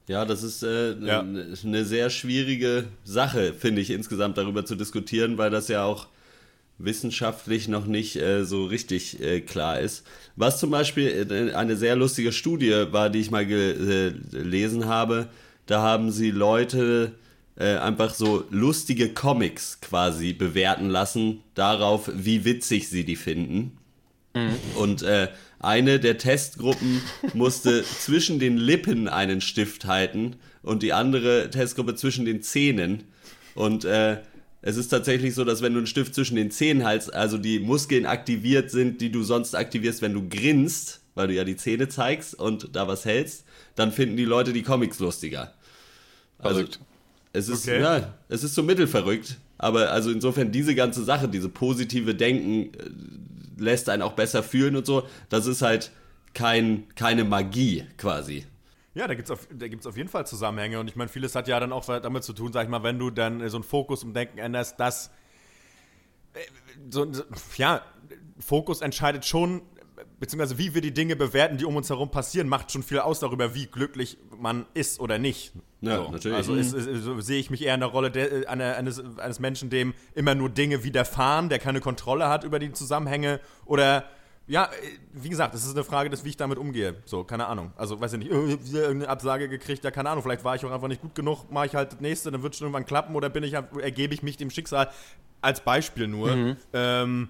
[0.08, 1.20] Ja, das ist äh, ja.
[1.20, 6.08] eine sehr schwierige Sache, finde ich, insgesamt darüber zu diskutieren, weil das ja auch
[6.78, 10.04] wissenschaftlich noch nicht äh, so richtig äh, klar ist.
[10.34, 15.28] Was zum Beispiel äh, eine sehr lustige Studie war, die ich mal gelesen habe,
[15.66, 17.12] da haben sie Leute
[17.56, 23.76] äh, einfach so lustige Comics quasi bewerten lassen, darauf, wie witzig sie die finden.
[24.34, 24.54] Mhm.
[24.76, 27.02] Und äh, eine der Testgruppen
[27.34, 33.04] musste zwischen den Lippen einen Stift halten und die andere Testgruppe zwischen den Zähnen.
[33.54, 34.18] Und äh,
[34.62, 37.60] es ist tatsächlich so, dass wenn du einen Stift zwischen den Zähnen hältst, also die
[37.60, 41.88] Muskeln aktiviert sind, die du sonst aktivierst, wenn du grinst, weil du ja die Zähne
[41.88, 45.54] zeigst und da was hältst, dann finden die Leute die Comics lustiger.
[46.38, 46.80] Also, Verrückt.
[47.32, 47.80] Es ist, okay.
[47.80, 49.38] ja, es ist so mittelverrückt.
[49.56, 52.90] Aber also insofern diese ganze Sache, diese positive Denken äh,
[53.60, 55.06] lässt einen auch besser fühlen und so.
[55.28, 55.92] Das ist halt
[56.34, 58.46] kein, keine Magie quasi.
[58.94, 59.46] Ja, da gibt es auf,
[59.86, 60.80] auf jeden Fall Zusammenhänge.
[60.80, 62.98] Und ich meine, vieles hat ja dann auch damit zu tun, sag ich mal, wenn
[62.98, 65.10] du dann so einen Fokus im Denken änderst, dass
[66.34, 66.40] äh,
[66.90, 67.06] so,
[67.56, 67.82] ja,
[68.38, 69.62] Fokus entscheidet schon
[70.18, 73.20] beziehungsweise wie wir die Dinge bewerten, die um uns herum passieren, macht schon viel aus
[73.20, 75.52] darüber, wie glücklich man ist oder nicht.
[75.80, 76.10] Ja, so.
[76.10, 76.36] natürlich.
[76.36, 79.38] Also ist, ist, ist, so sehe ich mich eher in der Rolle de, eines, eines
[79.38, 84.04] Menschen, dem immer nur Dinge widerfahren, der keine Kontrolle hat über die Zusammenhänge oder
[84.46, 84.68] ja,
[85.12, 86.96] wie gesagt, es ist eine Frage des, wie ich damit umgehe.
[87.04, 87.72] So, keine Ahnung.
[87.76, 90.72] Also, weiß ich nicht, wieder irgendeine Absage gekriegt, ja, keine Ahnung, vielleicht war ich auch
[90.72, 93.14] einfach nicht gut genug, mache ich halt das nächste, dann wird es schon irgendwann klappen
[93.14, 94.90] oder bin ich, ergebe ich mich dem Schicksal
[95.40, 96.34] als Beispiel nur.
[96.34, 96.56] Mhm.
[96.72, 97.28] Ähm,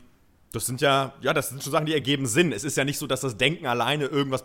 [0.53, 2.53] das sind ja, ja, das sind schon Sachen, die ergeben Sinn.
[2.53, 4.45] Es ist ja nicht so, dass das Denken alleine irgendwas,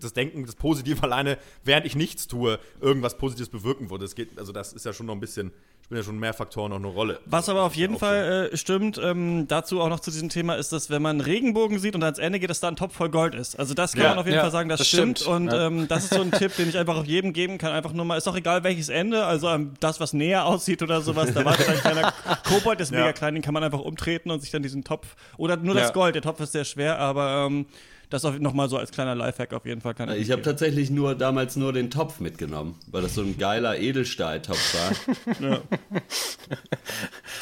[0.00, 4.04] das Denken, das Positive alleine, während ich nichts tue, irgendwas Positives bewirken würde.
[4.04, 5.50] Es geht, also das ist ja schon noch ein bisschen
[5.90, 7.18] spielen ja schon mehr Faktoren noch eine Rolle.
[7.26, 10.72] Was aber auf jeden Fall äh, stimmt, ähm, dazu auch noch zu diesem Thema, ist,
[10.72, 13.08] dass wenn man einen Regenbogen sieht und ans Ende geht, dass da ein Topf voll
[13.08, 13.58] Gold ist.
[13.58, 15.18] Also das kann ja, man auf jeden ja, Fall sagen, das, das stimmt.
[15.18, 15.34] stimmt.
[15.34, 15.66] Und ja.
[15.66, 17.72] ähm, das ist so ein Tipp, den ich einfach auch jedem geben kann.
[17.72, 21.00] Einfach nur mal, ist auch egal welches Ende, also ähm, das, was näher aussieht oder
[21.00, 22.12] sowas, da war ein kleiner
[22.44, 25.56] Kobold, ist mega klein, den kann man einfach umtreten und sich dann diesen Topf, oder
[25.56, 27.66] nur das Gold, der Topf ist sehr schwer, aber ähm,
[28.10, 30.22] das nochmal so als kleiner Lifehack auf jeden Fall kann ich.
[30.22, 34.74] Ich habe tatsächlich nur damals nur den Topf mitgenommen, weil das so ein geiler Edelstahltopf
[34.74, 35.40] war.
[35.50, 35.60] ja.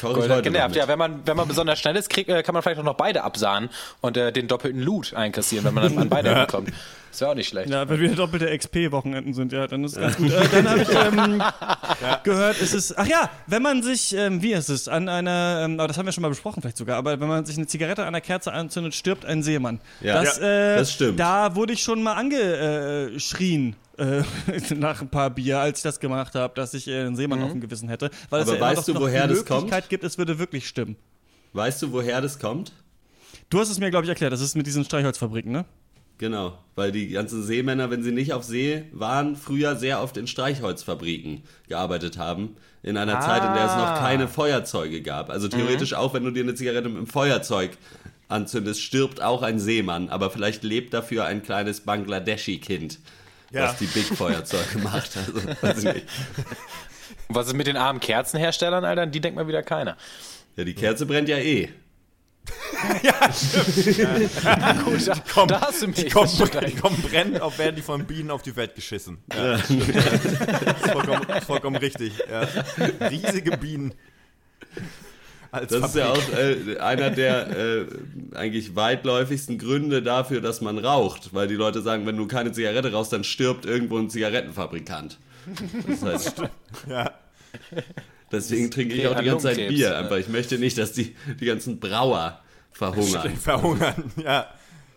[0.01, 0.75] Gold genervt.
[0.75, 2.95] Ja, wenn man, wenn man besonders schnell ist, krieg, äh, kann man vielleicht auch noch
[2.95, 3.69] beide absahnen
[4.01, 6.45] und äh, den doppelten Loot einkassieren, wenn man dann an beide ja.
[6.45, 6.71] kommt.
[7.11, 7.69] Ist ja auch nicht schlecht.
[7.69, 10.31] Ja, wenn wieder doppelte XP-Wochenenden sind, ja, dann ist es ganz gut.
[10.31, 11.43] Äh, dann habe ich ähm,
[12.23, 15.79] gehört, es ist, ach ja, wenn man sich, ähm, wie ist es, an einer, ähm,
[15.79, 18.03] aber das haben wir schon mal besprochen vielleicht sogar, aber wenn man sich eine Zigarette
[18.03, 19.79] an einer Kerze anzündet, stirbt ein Seemann.
[20.01, 20.21] Ja.
[20.21, 21.19] das, Ja, äh, das stimmt.
[21.19, 23.75] Da wurde ich schon mal angeschrien.
[23.97, 24.23] Äh,
[24.75, 27.51] nach ein paar Bier, als ich das gemacht habe, dass ich äh, einen Seemann auf
[27.51, 28.09] dem Gewissen hätte.
[28.29, 29.63] Weil Aber es ja weißt du, woher die das kommt?
[29.63, 30.95] Möglichkeit gibt, es würde wirklich stimmen.
[31.51, 32.71] Weißt du, woher das kommt?
[33.49, 34.31] Du hast es mir, glaube ich, erklärt.
[34.31, 35.65] Das ist mit diesen Streichholzfabriken, ne?
[36.19, 40.27] Genau, weil die ganzen Seemänner, wenn sie nicht auf See waren, früher sehr oft in
[40.27, 42.57] Streichholzfabriken gearbeitet haben.
[42.83, 45.29] In einer Zeit, in der es noch keine Feuerzeuge gab.
[45.29, 47.71] Also theoretisch auch, wenn du dir eine Zigarette mit einem Feuerzeug
[48.27, 50.09] anzündest, stirbt auch ein Seemann.
[50.09, 52.99] Aber vielleicht lebt dafür ein kleines Bangladeschi-Kind,
[53.51, 53.63] Ja.
[53.63, 55.17] was die Big-Feuerzeuge macht.
[55.17, 56.05] Also, weiß ich nicht.
[57.29, 59.05] Und was ist mit den armen Kerzenherstellern, Alter?
[59.07, 59.95] Die denkt mal wieder keiner.
[60.57, 61.69] Ja, die Kerze brennt ja eh.
[64.85, 65.95] Gut, da, Komm, da hast du mich.
[65.97, 66.29] Die kommen,
[66.67, 69.17] die kommen brennend, auf werden die von Bienen auf die Welt geschissen.
[69.35, 69.57] Ja.
[69.57, 72.13] das ist vollkommen, vollkommen richtig.
[72.29, 72.47] Ja.
[73.09, 73.93] Riesige Bienen.
[75.51, 76.33] Als Das ist ja Fabrik.
[76.33, 77.85] auch äh, einer der äh,
[78.35, 81.33] eigentlich weitläufigsten Gründe dafür, dass man raucht.
[81.33, 85.17] Weil die Leute sagen, wenn du keine Zigarette rauchst, dann stirbt irgendwo ein Zigarettenfabrikant.
[85.87, 86.35] Das heißt,
[86.87, 87.11] Ja.
[88.31, 89.89] deswegen trinke ich auch die an ganze Zeit Bier.
[89.89, 89.97] ja.
[89.99, 92.39] Einfach, ich möchte nicht, dass die, die ganzen Brauer
[92.79, 93.35] verhungern.
[93.35, 94.47] Verhungern, ja.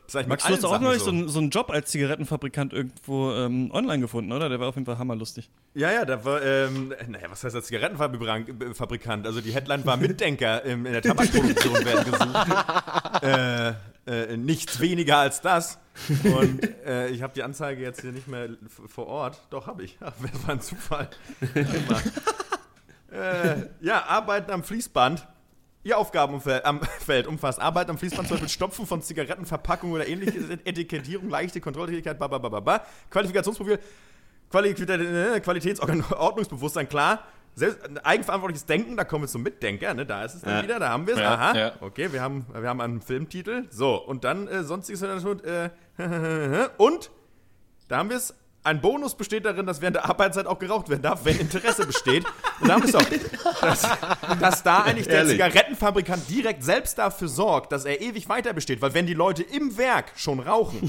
[0.05, 1.07] Das sag ich mit Max, du hast auch neulich so.
[1.07, 4.49] so einen, so einen Job als Zigarettenfabrikant irgendwo ähm, online gefunden, oder?
[4.49, 5.49] Der war auf jeden Fall hammerlustig.
[5.75, 9.27] Ja, ja, da war, ähm, naja, was heißt das Zigarettenfabrikant?
[9.27, 13.23] Also die Headline war Mitdenker im, in der Tabakproduktion werden gesucht.
[13.23, 15.79] äh, äh, nichts weniger als das.
[16.25, 18.49] Und äh, ich habe die Anzeige jetzt hier nicht mehr
[18.89, 19.41] vor Ort.
[19.51, 19.97] Doch, habe ich.
[20.01, 21.09] Ach, das war ein Zufall.
[23.13, 25.27] äh, ja, Arbeiten am Fließband.
[25.85, 30.39] Ihr Aufgabenumfeld am Feld umfasst Arbeit am Fließband, zum Beispiel Stopfen von Zigarettenverpackungen oder ähnliche
[30.65, 32.85] Etikettierung, leichte Kontrolltätigkeit, ba, ba, ba, ba, ba.
[33.11, 33.79] Qualifikationsprofil,
[34.51, 37.25] Quali äh, Qualitätsordnungsbewusstsein, klar.
[37.55, 40.07] Selbst, eigenverantwortliches Denken, da kommen wir zum Mitdenker, ne?
[40.07, 40.63] da ist es dann Ja.
[40.63, 41.21] wieder, da haben wir es.
[41.21, 41.73] Ja, Aha, ja.
[41.81, 43.65] okay, wir haben, wir haben einen Filmtitel.
[43.69, 45.03] So, und dann äh, sonstiges.
[45.03, 45.69] Äh,
[46.79, 47.11] und
[47.89, 48.35] da haben wir es.
[48.65, 52.25] Ein Bonus besteht darin, dass während der Arbeitszeit auch geraucht werden darf, wenn Interesse besteht.
[52.61, 53.61] Und da haben wir es doch.
[53.61, 53.89] Dass,
[54.41, 55.33] dass da eigentlich der Ehrlich.
[55.33, 58.81] Zigarettenfabrikant direkt selbst dafür sorgt, dass er ewig weiter besteht.
[58.81, 60.81] Weil wenn die Leute im Werk schon rauchen,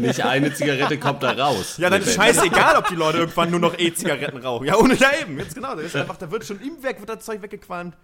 [0.00, 1.76] Nicht eine Zigarette kommt da raus.
[1.76, 4.66] ja, dann ist scheißegal, ob die Leute irgendwann nur noch E-Zigaretten rauchen.
[4.66, 5.38] Ja, ohne da eben.
[5.38, 5.74] Jetzt genau.
[5.74, 7.96] Das ist einfach, da wird schon im Werk wird das Zeug weggequalmt.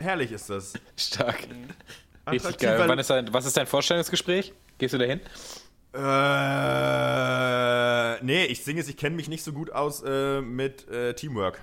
[0.00, 0.72] Herrlich ist das.
[0.96, 1.38] Stark.
[2.28, 2.82] Richtig geil.
[2.86, 4.52] Wann ist dein, was ist dein Vorstellungsgespräch?
[4.78, 5.20] Gehst du da hin?
[5.98, 6.02] Äh,
[8.24, 11.60] nee, ich singe es, ich kenne mich nicht so gut aus äh, mit äh, Teamwork.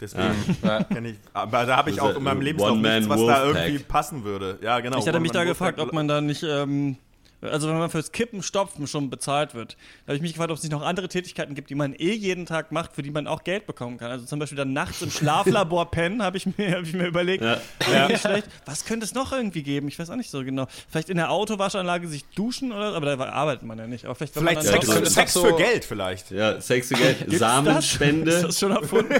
[0.00, 0.84] Deswegen Ja.
[0.84, 1.16] kenn ich.
[1.32, 4.58] Aber da habe ich auch in meinem ein Lebenslauf nichts, was da irgendwie passen würde.
[4.62, 4.98] Ja, genau.
[4.98, 6.96] Ich hatte mich da gefragt, ob man da nicht, ähm,
[7.40, 10.56] also wenn man fürs Kippen, Stopfen schon bezahlt wird, da habe ich mich gefragt, ob
[10.56, 13.26] es nicht noch andere Tätigkeiten gibt, die man eh jeden Tag macht, für die man
[13.26, 14.10] auch Geld bekommen kann.
[14.10, 17.44] Also zum Beispiel dann nachts im Schlaflabor pennen, habe ich, mir- hab ich mir überlegt.
[17.44, 17.60] Ja.
[17.92, 18.16] Ja.
[18.18, 18.46] Schlecht.
[18.66, 19.88] Was könnte es noch irgendwie geben?
[19.88, 20.66] Ich weiß auch nicht so genau.
[20.90, 24.04] Vielleicht in der Autowaschanlage sich duschen oder aber da arbeitet man ja nicht.
[24.04, 26.30] Aber vielleicht, Vielleicht Sex, so- Sex so- für Geld vielleicht.
[26.30, 27.18] Ja, Sex für Geld.
[27.18, 27.34] Gibt's Das?
[27.34, 29.14] Ist Samenspende, das schon erfunden?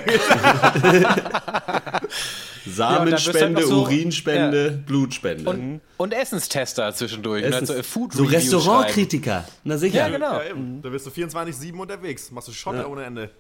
[2.68, 5.50] Samenspende, Ja, so- Urinspende, Blutspende.
[5.50, 7.44] Und, und Essenstester zwischendurch.
[7.44, 8.24] Und dann so, äh, Food so.
[8.24, 9.44] Restaurantkritiker.
[9.64, 9.98] Na sicher.
[9.98, 10.34] Ja, genau.
[10.34, 10.54] Ja.
[10.82, 12.30] Da bist du 24-7 unterwegs.
[12.30, 13.30] Machst du Schotter ohne Ende.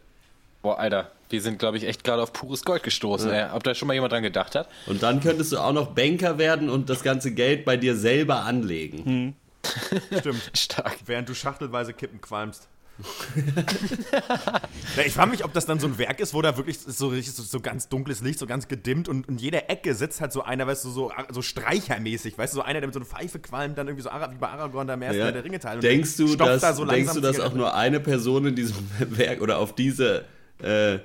[0.60, 3.30] Boah, Alter, wir sind, glaube ich, echt gerade auf pures Gold gestoßen.
[3.30, 3.46] Ey.
[3.52, 4.68] Ob da schon mal jemand dran gedacht hat?
[4.86, 8.40] Und dann könntest du auch noch Banker werden und das ganze Geld bei dir selber
[8.44, 9.36] anlegen.
[10.18, 10.50] Stimmt.
[10.56, 10.96] Stark.
[11.06, 12.66] Während du schachtelweise Kippen qualmst.
[15.06, 17.42] ich frage mich, ob das dann so ein Werk ist, wo da wirklich so, so,
[17.42, 20.66] so ganz dunkles Licht, so ganz gedimmt und in jeder Ecke sitzt halt so einer,
[20.66, 23.78] weißt du, so, so streichermäßig, weißt du, so einer, der mit so einer Pfeife qualmt,
[23.78, 25.30] dann irgendwie so wie bei Aragorn da im ersten Ja.
[25.30, 25.78] Der Ringe teil.
[25.78, 29.42] Denkst du, dass, da so denkst du, dass auch nur eine Person in diesem Werk
[29.42, 30.24] oder auf diese
[30.60, 30.98] äh,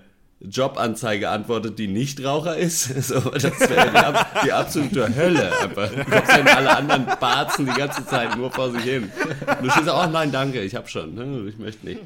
[0.43, 2.89] Jobanzeige antwortet, die Nichtraucher ist?
[3.03, 5.51] So, das wäre die, die absolute Hölle.
[5.62, 5.89] Einfach.
[5.89, 9.12] Du kommst dann alle anderen barzen die ganze Zeit nur vor sich hin.
[9.47, 11.15] Und du stehst so, oh nein, danke, ich hab schon.
[11.15, 11.47] Ne?
[11.49, 12.01] Ich möchte nicht.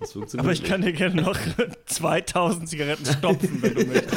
[0.00, 0.70] Das funktioniert Aber ich nicht.
[0.70, 1.36] kann dir gerne noch
[1.86, 4.16] 2000 Zigaretten stopfen, wenn du möchtest.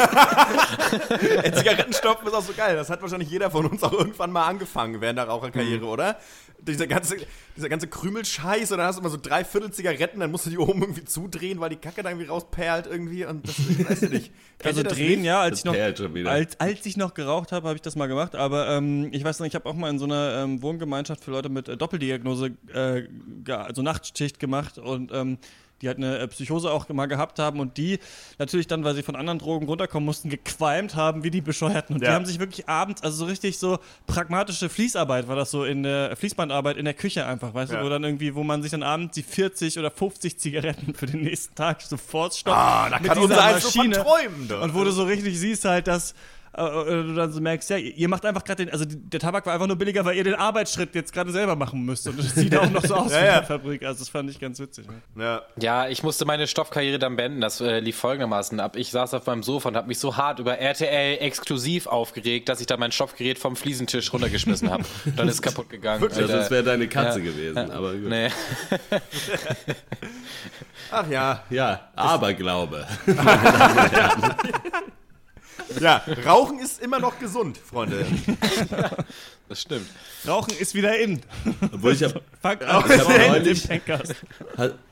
[1.44, 2.76] Ey, Zigarettenstopfen ist auch so geil.
[2.78, 5.88] Das hat wahrscheinlich jeder von uns auch irgendwann mal angefangen während der Raucherkarriere, Mhm.
[5.92, 6.16] oder?
[6.60, 7.18] Dieser ganze,
[7.56, 10.50] dieser ganze Krümelscheiß und dann hast du immer so drei Viertel Zigaretten, dann musst du
[10.50, 14.10] die oben irgendwie zudrehen, weil die Kacke da irgendwie rausperlt irgendwie und das weiß ich
[14.10, 14.32] nicht.
[14.64, 15.28] Also drehen, nicht?
[15.28, 18.08] ja, als Das ich noch, als, als ich noch geraucht habe, habe ich das mal
[18.08, 18.36] gemacht.
[18.36, 21.30] Aber ähm, ich weiß noch, ich habe auch mal in so einer ähm, Wohngemeinschaft für
[21.30, 23.04] Leute mit äh, Doppeldiagnose, äh,
[23.52, 25.38] also Nachtschicht gemacht und ähm,
[25.82, 28.00] die halt eine äh, Psychose auch mal gehabt haben und die
[28.40, 31.96] natürlich dann, weil sie von anderen Drogen runterkommen mussten, gequalmt haben wie die Bescheuerten.
[31.96, 32.10] Und Ja.
[32.10, 35.84] die haben sich wirklich abends, also so richtig so pragmatische Fließarbeit war das so in
[35.84, 37.80] der Fließbandarbeit in der Küche einfach, weißt Ja.
[37.80, 41.06] du, wo dann irgendwie, wo man sich dann abends die 40 oder 50 Zigaretten für
[41.06, 42.58] den nächsten Tag sofort stoppt.
[42.58, 43.96] Ah, da mit kann dieser unser eins so Maschine.
[43.98, 44.52] träumen.
[44.64, 46.14] Und wo du so richtig siehst halt, dass
[46.58, 49.46] äh, äh, du dann so merkst, ja, ihr macht einfach gerade den, also der Tabak
[49.46, 52.08] war einfach nur billiger, weil ihr den Arbeitsschritt jetzt gerade selber machen müsst.
[52.08, 53.44] Und es sieht auch noch so aus Ja, wie ja.
[53.44, 53.84] Fabrik.
[53.84, 54.88] Also das fand ich ganz witzig.
[55.16, 55.24] Ne?
[55.24, 55.42] Ja.
[55.60, 57.42] Ja, ich musste meine Stoffkarriere dann beenden.
[57.42, 58.76] Das äh, lief folgendermaßen ab.
[58.76, 62.60] Ich saß auf meinem Sofa und habe mich so hart über RTL exklusiv aufgeregt, dass
[62.60, 64.84] ich da mein Stoffgerät vom Fliesentisch runtergeschmissen habe.
[65.16, 66.04] Dann ist es kaputt gegangen.
[66.04, 66.38] Also Alter.
[66.38, 67.26] das wäre deine Katze Ja.
[67.26, 68.10] gewesen, aber gut.
[68.10, 68.30] Nee.
[70.92, 71.44] Ach ja.
[71.50, 72.88] Ja, Aberglaube.
[75.82, 78.06] Ja, Rauchen ist immer noch gesund, Freunde.
[79.50, 79.86] Das stimmt.
[80.28, 81.22] Rauchen ist wieder in.
[81.72, 83.66] Obwohl ich hab, Fangt an, Ich hab neulich-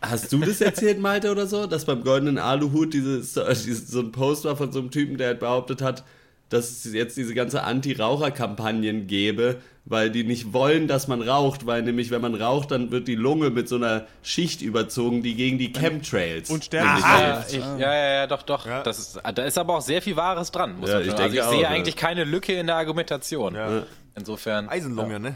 [0.01, 1.67] Hast du das erzählt, Malte, oder so?
[1.67, 5.27] Dass beim goldenen Aluhut dieses, dieses, so ein Post war von so einem Typen, der
[5.27, 6.05] halt behauptet hat,
[6.47, 11.83] dass es jetzt diese ganze Anti-Raucher-Kampagnen gäbe, weil die nicht wollen, dass man raucht, weil
[11.83, 15.59] nämlich, wenn man raucht, dann wird die Lunge mit so einer Schicht überzogen, die gegen
[15.59, 17.03] die Chemtrails Und sterben nicht.
[17.05, 18.65] Ja, ich, ja, ja, ja, doch, doch.
[18.65, 18.81] Ja.
[18.81, 21.21] Das ist, da ist aber auch sehr viel Wahres dran, muss Ja, man ich sagen.
[21.21, 21.75] denke also ich sehe auch, ja.
[21.75, 23.53] eigentlich keine Lücke in der Argumentation.
[23.53, 23.83] Ja.
[24.15, 24.69] Insofern.
[24.69, 25.35] Eisenlunge, ne?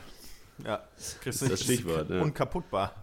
[0.66, 0.82] Ja.
[1.22, 2.22] Kriegst du Das Stichwort, ja.
[2.22, 2.94] Unkaputtbar.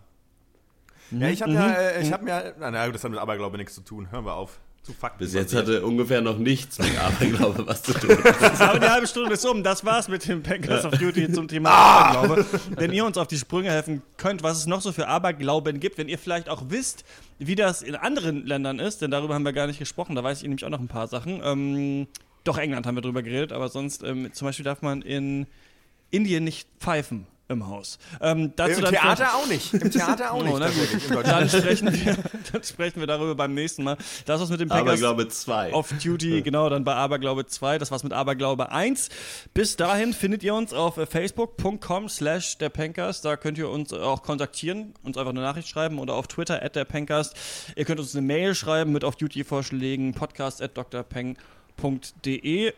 [1.12, 3.74] Ja, ich habe ja, äh, ich habe mir, na, na, das hat mit Aberglaube nichts
[3.74, 4.10] zu tun.
[4.10, 4.58] Hören wir auf.
[4.86, 5.18] Zu Fakten.
[5.18, 8.16] Bis jetzt hatte ungefähr noch nichts mit Aberglaube was zu tun.
[8.60, 9.64] Aber die halbe Stunde ist um.
[9.64, 12.10] Das war's mit dem Pankers of Duty zum Thema Ah!
[12.12, 12.46] Aberglaube.
[12.76, 15.98] Wenn ihr uns auf die Sprünge helfen könnt, was es noch so für Aberglauben gibt,
[15.98, 17.04] wenn ihr vielleicht auch wisst,
[17.40, 20.36] wie das in anderen Ländern ist, denn darüber haben wir gar nicht gesprochen, da weiß
[20.38, 21.40] ich nämlich auch noch ein paar Sachen.
[21.42, 22.06] Ähm,
[22.44, 25.48] doch, England haben wir drüber geredet, aber sonst, ähm, zum Beispiel darf man in
[26.12, 27.98] Indien nicht pfeifen im Haus.
[28.20, 29.72] Ähm, dazu Im dann Theater auch nicht.
[29.72, 30.52] Im Theater auch nicht.
[30.52, 31.26] Oh, na gut.
[31.26, 32.16] Dann sprechen, wir,
[32.52, 33.96] dann sprechen wir darüber beim nächsten Mal.
[34.24, 35.72] Das was mit dem Pankers Aberglaube 2.
[35.72, 39.08] auf Duty, genau, dann bei Aberglaube 2, das war's mit Aberglaube 1.
[39.54, 43.92] Bis dahin findet ihr uns auf äh, facebook.com slash der Pankers, da könnt ihr uns
[43.92, 47.32] auch kontaktieren, uns einfach eine Nachricht schreiben oder auf Twitter at der Pankers.
[47.76, 51.55] Ihr könnt uns eine Mail schreiben mit auf Duty Vorschlägen, podcast at drpeng.de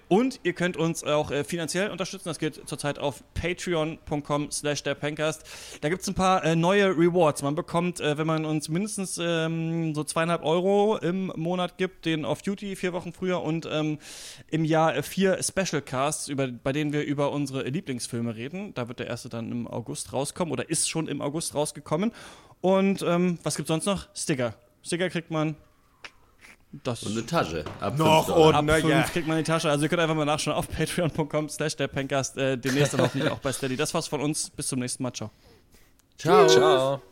[0.09, 2.29] und ihr könnt uns auch äh, finanziell unterstützen.
[2.29, 5.45] Das geht zurzeit auf patreon.com slash der Pankast.
[5.81, 7.43] Da gibt es ein paar äh, neue Rewards.
[7.43, 12.25] Man bekommt, äh, wenn man uns mindestens ähm, so zweieinhalb Euro im Monat gibt, den
[12.25, 13.99] Off Duty vier Wochen früher und ähm,
[14.51, 18.75] im Jahr vier Special Casts, über, bei denen wir über unsere Lieblingsfilme reden.
[18.75, 22.13] Da wird der erste dann im August rauskommen oder ist schon im August rausgekommen.
[22.61, 24.09] Und ähm, was gibt sonst noch?
[24.15, 24.55] Sticker.
[24.83, 25.57] Sticker kriegt man.
[26.85, 27.65] Das Und eine Tasche.
[27.81, 29.03] Ab Noch und- Ab Na 5 ja.
[29.03, 29.71] kriegt man die Tasche.
[29.71, 32.37] Also ihr könnt einfach mal nachschauen auf patreon.com slash der Pencast.
[32.39, 33.77] Äh, demnächst dann hoffentlich auch bei Steady.
[33.77, 34.51] Das war's von uns.
[34.51, 35.13] Bis zum nächsten Mal.
[35.13, 35.31] Ciao.
[36.19, 36.47] Ciao.
[36.49, 37.03] Ciao.